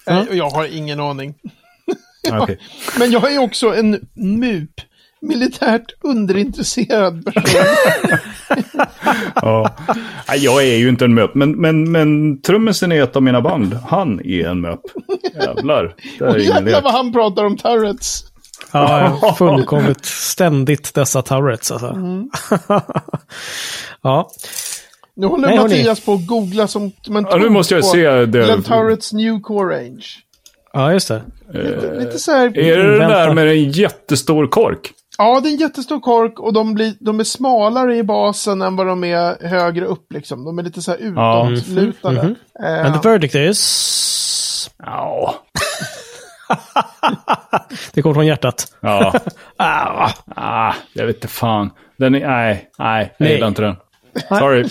Nej, 0.06 0.26
Jag 0.30 0.50
har 0.50 0.76
ingen 0.76 1.00
aning. 1.00 1.34
Okej. 2.32 2.58
Men 2.98 3.10
jag 3.10 3.32
är 3.34 3.38
också 3.38 3.74
en 3.74 4.06
MUP. 4.14 4.70
Militärt 5.20 5.92
underintresserad 6.02 7.24
person. 7.34 7.60
Ja. 9.34 9.76
Jag 10.36 10.62
är 10.64 10.76
ju 10.76 10.88
inte 10.88 11.04
en 11.04 11.14
möp, 11.14 11.34
men, 11.34 11.52
men, 11.52 11.92
men 11.92 12.40
trummisen 12.42 12.92
i 12.92 12.96
ett 12.96 13.16
av 13.16 13.22
mina 13.22 13.40
band, 13.40 13.78
han 13.88 14.20
är 14.24 14.46
en 14.48 14.60
möp. 14.60 14.80
Jävlar. 15.34 15.94
Det 16.18 16.24
är 16.24 16.38
ingen 16.38 16.54
Jävlar 16.54 16.82
vad 16.82 16.92
han 16.92 17.12
pratar 17.12 17.44
om 17.44 17.56
turrets. 17.56 18.24
Ja, 18.74 19.34
fullkomligt 19.38 20.04
ständigt 20.04 20.94
dessa 20.94 21.22
turrets 21.22 21.70
alltså. 21.70 21.86
Mm. 21.86 22.30
ja, 24.02 24.30
Nu 25.16 25.26
håller 25.26 25.48
Nej. 25.48 25.58
Mattias 25.58 26.00
på 26.00 26.12
att 26.14 26.26
googla 26.26 26.66
som, 26.66 26.82
en 27.08 27.26
Ja, 27.30 27.36
nu 27.36 27.48
måste 27.48 27.74
jag 27.74 27.84
se 27.84 28.08
det. 28.10 28.26
Glenn 28.44 28.62
Turrets 28.62 29.12
New 29.12 29.40
Core 29.40 29.76
Range. 29.76 30.04
ja 30.72 30.92
just 30.92 31.08
det. 31.08 31.22
Lite, 31.52 31.94
lite 31.98 32.18
så 32.18 32.32
här... 32.32 32.58
Är 32.58 32.78
det 32.78 32.98
Vänta. 32.98 33.18
där 33.18 33.34
med 33.34 33.48
en 33.48 33.70
jättestor 33.70 34.46
kork? 34.46 34.92
Ja, 35.18 35.40
det 35.40 35.48
är 35.48 35.52
en 35.52 35.56
jättestor 35.58 36.00
kork 36.00 36.40
och 36.40 36.52
de, 36.52 36.74
blir, 36.74 36.94
de 37.00 37.20
är 37.20 37.24
smalare 37.24 37.96
i 37.96 38.02
basen 38.02 38.62
än 38.62 38.76
vad 38.76 38.86
de 38.86 39.04
är 39.04 39.48
högre 39.48 39.84
upp. 39.86 40.12
Liksom. 40.12 40.44
De 40.44 40.58
är 40.58 40.62
lite 40.62 40.82
så 40.82 40.90
här 40.90 41.12
Ja. 41.16 41.50
utåtlutade. 41.50 42.22
Mhm. 42.22 42.34
Eh, 42.64 42.86
And 42.86 43.02
the 43.02 43.08
verdict 43.08 43.34
is... 43.34 44.70
Ja. 44.78 45.34
Det 47.92 48.02
kommer 48.02 48.14
från 48.14 48.26
hjärtat. 48.26 48.66
Ja. 48.80 49.12
Ah, 49.56 50.10
Ah, 50.36 50.74
jag 50.92 51.06
vet 51.06 51.16
inte 51.16 51.28
fan. 51.28 51.70
Den 51.98 52.14
är, 52.14 52.20
nej, 52.20 52.70
nej, 52.78 53.14
jag 53.18 53.24
Nej. 53.24 53.32
gillar 53.34 53.48
inte 53.48 53.62
den. 53.62 53.76
Sorry. 54.28 54.64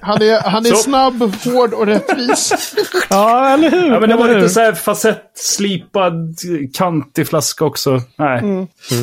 han 0.00 0.22
är, 0.22 0.40
han 0.50 0.66
är 0.66 0.70
Så- 0.70 0.76
snabb, 0.76 1.34
hård 1.44 1.72
och 1.74 1.86
rättvis. 1.86 2.52
ja, 3.10 3.48
eller 3.48 3.70
hur? 3.70 3.92
Ja, 3.92 4.00
men 4.00 4.08
det 4.08 4.16
var 4.16 4.34
lite 4.34 4.48
så 4.48 4.60
här 4.60 4.72
facett, 4.72 5.22
slipad, 5.34 6.36
kantig 6.74 7.28
flaska 7.28 7.64
också. 7.64 8.00
Nej. 8.16 8.42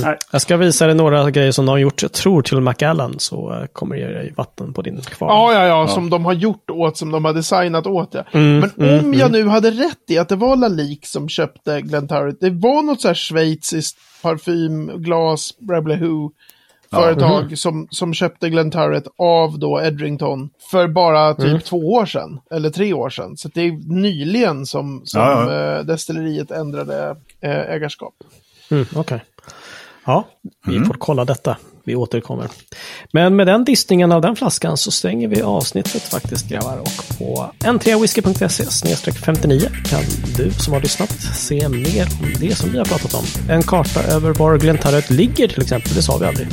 nej. 0.03 0.17
Jag 0.31 0.41
ska 0.41 0.57
visa 0.57 0.85
dig 0.85 0.95
några 0.95 1.31
grejer 1.31 1.51
som 1.51 1.65
de 1.65 1.71
har 1.71 1.77
gjort. 1.77 2.01
Jag 2.01 2.11
tror 2.11 2.41
till 2.41 2.59
Macallan 2.61 3.15
så 3.19 3.53
eh, 3.53 3.65
kommer 3.73 3.95
det 3.95 4.01
ge 4.01 4.07
dig 4.07 4.33
vatten 4.37 4.73
på 4.73 4.81
din 4.81 5.01
kvarn. 5.01 5.29
Ja, 5.29 5.53
ja, 5.53 5.65
ja, 5.67 5.87
som 5.87 6.09
de 6.09 6.25
har 6.25 6.33
gjort 6.33 6.69
åt, 6.69 6.97
som 6.97 7.11
de 7.11 7.25
har 7.25 7.33
designat 7.33 7.87
åt. 7.87 8.09
Ja. 8.13 8.23
Mm, 8.31 8.69
Men 8.77 8.99
om 8.99 9.13
jag 9.13 9.31
nu 9.31 9.47
hade 9.47 9.71
rätt 9.71 10.09
i 10.09 10.17
att 10.17 10.29
det 10.29 10.35
var 10.35 10.55
Lalique 10.55 11.07
som 11.07 11.29
köpte 11.29 11.81
Glen 11.81 12.07
Turret, 12.07 12.37
det 12.41 12.49
var 12.49 12.81
något 12.81 13.01
så 13.01 13.07
här 13.07 13.15
schweiziskt 13.15 13.97
parfym, 14.21 14.91
glas, 15.03 15.53
Brablehu 15.59 16.29
företag 16.93 17.43
Mhm. 17.43 17.55
som, 17.57 17.87
som 17.91 18.13
köpte 18.13 18.49
Glen 18.49 18.71
Turret 18.71 19.03
av 19.17 19.59
då 19.59 19.81
Edrington 19.81 20.49
för 20.71 20.87
bara 20.87 21.33
typ 21.33 21.45
Mm. 21.45 21.61
två 21.61 21.77
år 21.77 22.05
sedan, 22.05 22.39
eller 22.51 22.69
tre 22.69 22.93
år 22.93 23.09
sedan. 23.09 23.37
Så 23.37 23.49
det 23.53 23.61
är 23.61 23.93
nyligen 24.01 24.65
som, 24.65 25.01
som 25.05 25.21
Ja, 25.21 25.53
eh, 25.77 25.83
destilleriet 25.85 26.51
ändrade 26.51 27.15
eh, 27.41 27.51
ägarskap. 27.71 28.13
Mm, 28.71 28.85
Okej. 28.95 29.23
Ja, 30.05 30.23
vi 30.65 30.75
Mm. 30.75 30.87
får 30.87 30.93
kolla 30.93 31.25
detta. 31.25 31.57
Vi 31.85 31.95
återkommer. 31.95 32.49
Men 33.11 33.35
med 33.35 33.47
den 33.47 33.65
distningen 33.65 34.11
av 34.11 34.21
den 34.21 34.35
flaskan 34.35 34.77
så 34.77 34.91
stänger 34.91 35.27
vi 35.27 35.41
avsnittet 35.41 36.01
faktiskt 36.01 36.49
grabbar. 36.49 36.77
Och 36.77 37.17
på 37.17 37.51
n3whisky.se 37.59 39.11
59 39.11 39.69
kan 39.89 39.99
du 40.37 40.51
som 40.51 40.73
har 40.73 40.81
lyssnat 40.81 41.11
se 41.35 41.69
mer 41.69 42.07
om 42.21 42.33
det 42.39 42.55
som 42.55 42.71
vi 42.71 42.77
har 42.77 42.85
pratat 42.85 43.13
om. 43.13 43.23
En 43.49 43.63
karta 43.63 44.03
över 44.03 44.33
var 44.33 44.57
Glentarret 44.57 45.09
ligger 45.09 45.47
till 45.47 45.61
exempel, 45.61 45.93
det 45.93 46.01
sa 46.01 46.17
vi 46.17 46.25
aldrig. 46.25 46.47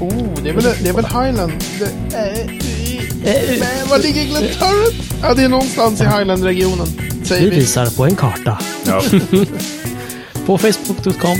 Oh, 0.00 0.42
det 0.42 0.50
är 0.50 0.54
väl, 0.54 0.64
det 0.82 0.88
är 0.88 0.92
väl 0.92 1.04
Highland? 1.04 1.52
Det, 1.78 2.16
äh, 2.16 3.34
äh, 3.34 3.80
äh, 3.82 3.90
var 3.90 3.98
ligger 3.98 4.24
Glen 4.24 4.42
Turret? 4.42 4.94
Ja, 5.22 5.34
det 5.34 5.42
är 5.42 5.48
någonstans 5.48 6.00
i 6.00 6.04
Highland-regionen, 6.04 6.86
Vi 7.30 7.40
vi. 7.40 7.50
visar 7.50 7.96
på 7.96 8.04
en 8.04 8.16
karta. 8.16 8.58
Ja. 8.86 9.02
På 10.48 10.58
facebook.com 10.58 11.36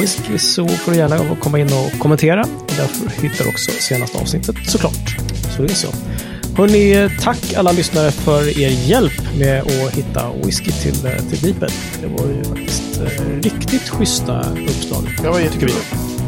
whisky 0.00 0.38
så 0.38 0.68
får 0.68 0.92
du 0.92 0.98
gärna 0.98 1.36
komma 1.36 1.58
in 1.58 1.66
och 1.72 1.98
kommentera. 1.98 2.40
Och 2.42 3.22
hittar 3.22 3.44
du 3.44 3.50
också 3.50 3.70
senaste 3.70 4.18
avsnittet 4.18 4.56
såklart. 4.66 5.16
Så 5.56 5.62
det 5.62 5.72
är 5.72 5.74
så. 5.74 5.88
Hörrni, 6.56 7.10
tack 7.20 7.54
alla 7.56 7.72
lyssnare 7.72 8.10
för 8.10 8.58
er 8.58 8.68
hjälp 8.68 9.36
med 9.38 9.62
att 9.62 9.94
hitta 9.94 10.32
whisky 10.44 10.70
till, 10.70 11.06
eh, 11.06 11.16
till 11.30 11.38
Beeper. 11.42 11.70
Det 12.00 12.06
var 12.06 12.30
ju 12.30 12.44
faktiskt 12.44 13.00
eh, 13.00 13.26
riktigt 13.42 13.88
schyssta 13.88 14.40
uppslag. 14.40 15.16
Det 15.22 15.28
var 15.28 15.40
jättekul. 15.40 15.70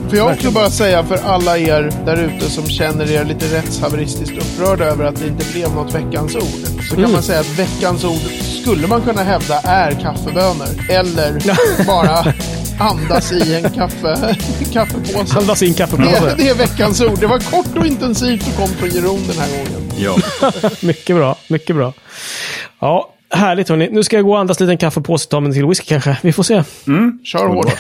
Får 0.09 0.17
jag 0.19 0.33
också 0.33 0.51
bara 0.51 0.71
säga 0.71 1.05
för 1.05 1.17
alla 1.25 1.59
er 1.59 1.93
där 2.07 2.17
ute 2.17 2.51
som 2.51 2.67
känner 2.67 3.11
er 3.11 3.25
lite 3.25 3.57
rättshaveristiskt 3.59 4.37
upprörda 4.39 4.85
över 4.85 5.05
att 5.05 5.17
det 5.17 5.27
inte 5.27 5.45
blev 5.53 5.75
något 5.75 5.95
veckans 5.95 6.37
ord. 6.37 6.43
Så 6.89 6.95
kan 6.95 6.99
Mm. 6.99 7.13
man 7.13 7.23
säga 7.23 7.41
att 7.41 7.59
veckans 7.59 8.05
ord 8.05 8.21
skulle 8.63 8.87
man 8.87 9.03
kunna 9.03 9.23
hävda 9.23 9.59
är 9.61 9.91
kaffebönor. 9.93 10.67
Eller 10.91 11.39
bara 11.87 12.35
andas 12.91 13.33
i 13.33 13.55
en 13.55 13.71
kaffe, 13.71 14.37
kaffepåse. 14.73 15.39
Andas 15.39 15.63
in 15.63 15.73
Det, 15.73 15.79
kaffepåse. 15.79 16.35
det 16.37 16.49
är 16.49 16.55
veckans 16.55 17.01
ord. 17.01 17.19
Det 17.21 17.27
var 17.27 17.39
kort 17.39 17.77
och 17.77 17.87
intensivt 17.87 18.49
och 18.49 18.57
kom 18.57 18.69
från 18.69 18.89
Jeroen 18.89 19.23
den 19.29 19.39
här 19.39 19.49
gången. 19.49 19.93
ja. 19.99 20.17
mycket 20.87 21.17
bra, 21.17 21.37
mycket 21.49 21.77
bra. 21.77 21.93
Ja, 22.81 23.15
härligt 23.31 23.69
hörni. 23.69 23.89
Nu 23.93 24.03
ska 24.03 24.17
jag 24.17 24.25
gå 24.25 24.33
och 24.33 24.39
andas 24.39 24.61
lite 24.61 24.73
en 24.73 24.79
kaffepåse 24.79 25.25
och 25.27 25.31
ta 25.31 25.41
mig 25.41 25.53
till 25.53 25.67
whisky 25.67 25.85
kanske. 25.87 26.17
Vi 26.23 26.33
får 26.33 26.43
se. 26.43 26.63
Kör 27.25 27.47
hårt. 27.49 27.73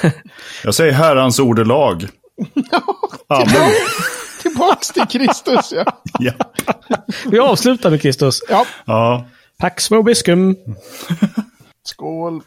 Jag 0.64 0.74
säger 0.74 0.92
herrans 0.92 1.38
ordelag. 1.38 2.06
Amen. 3.28 3.72
Tillbaks 4.42 4.88
till 4.88 5.06
Kristus, 5.06 5.72
ja. 5.72 5.84
Ja. 6.18 6.32
Vi 7.30 7.38
avslutar 7.38 7.90
med 7.90 8.02
Kristus. 8.02 8.40
Ja, 8.48 8.66
ja. 8.86 9.26
Pax 9.58 9.90
vobiscum. 9.90 10.56
skål. 11.84 12.42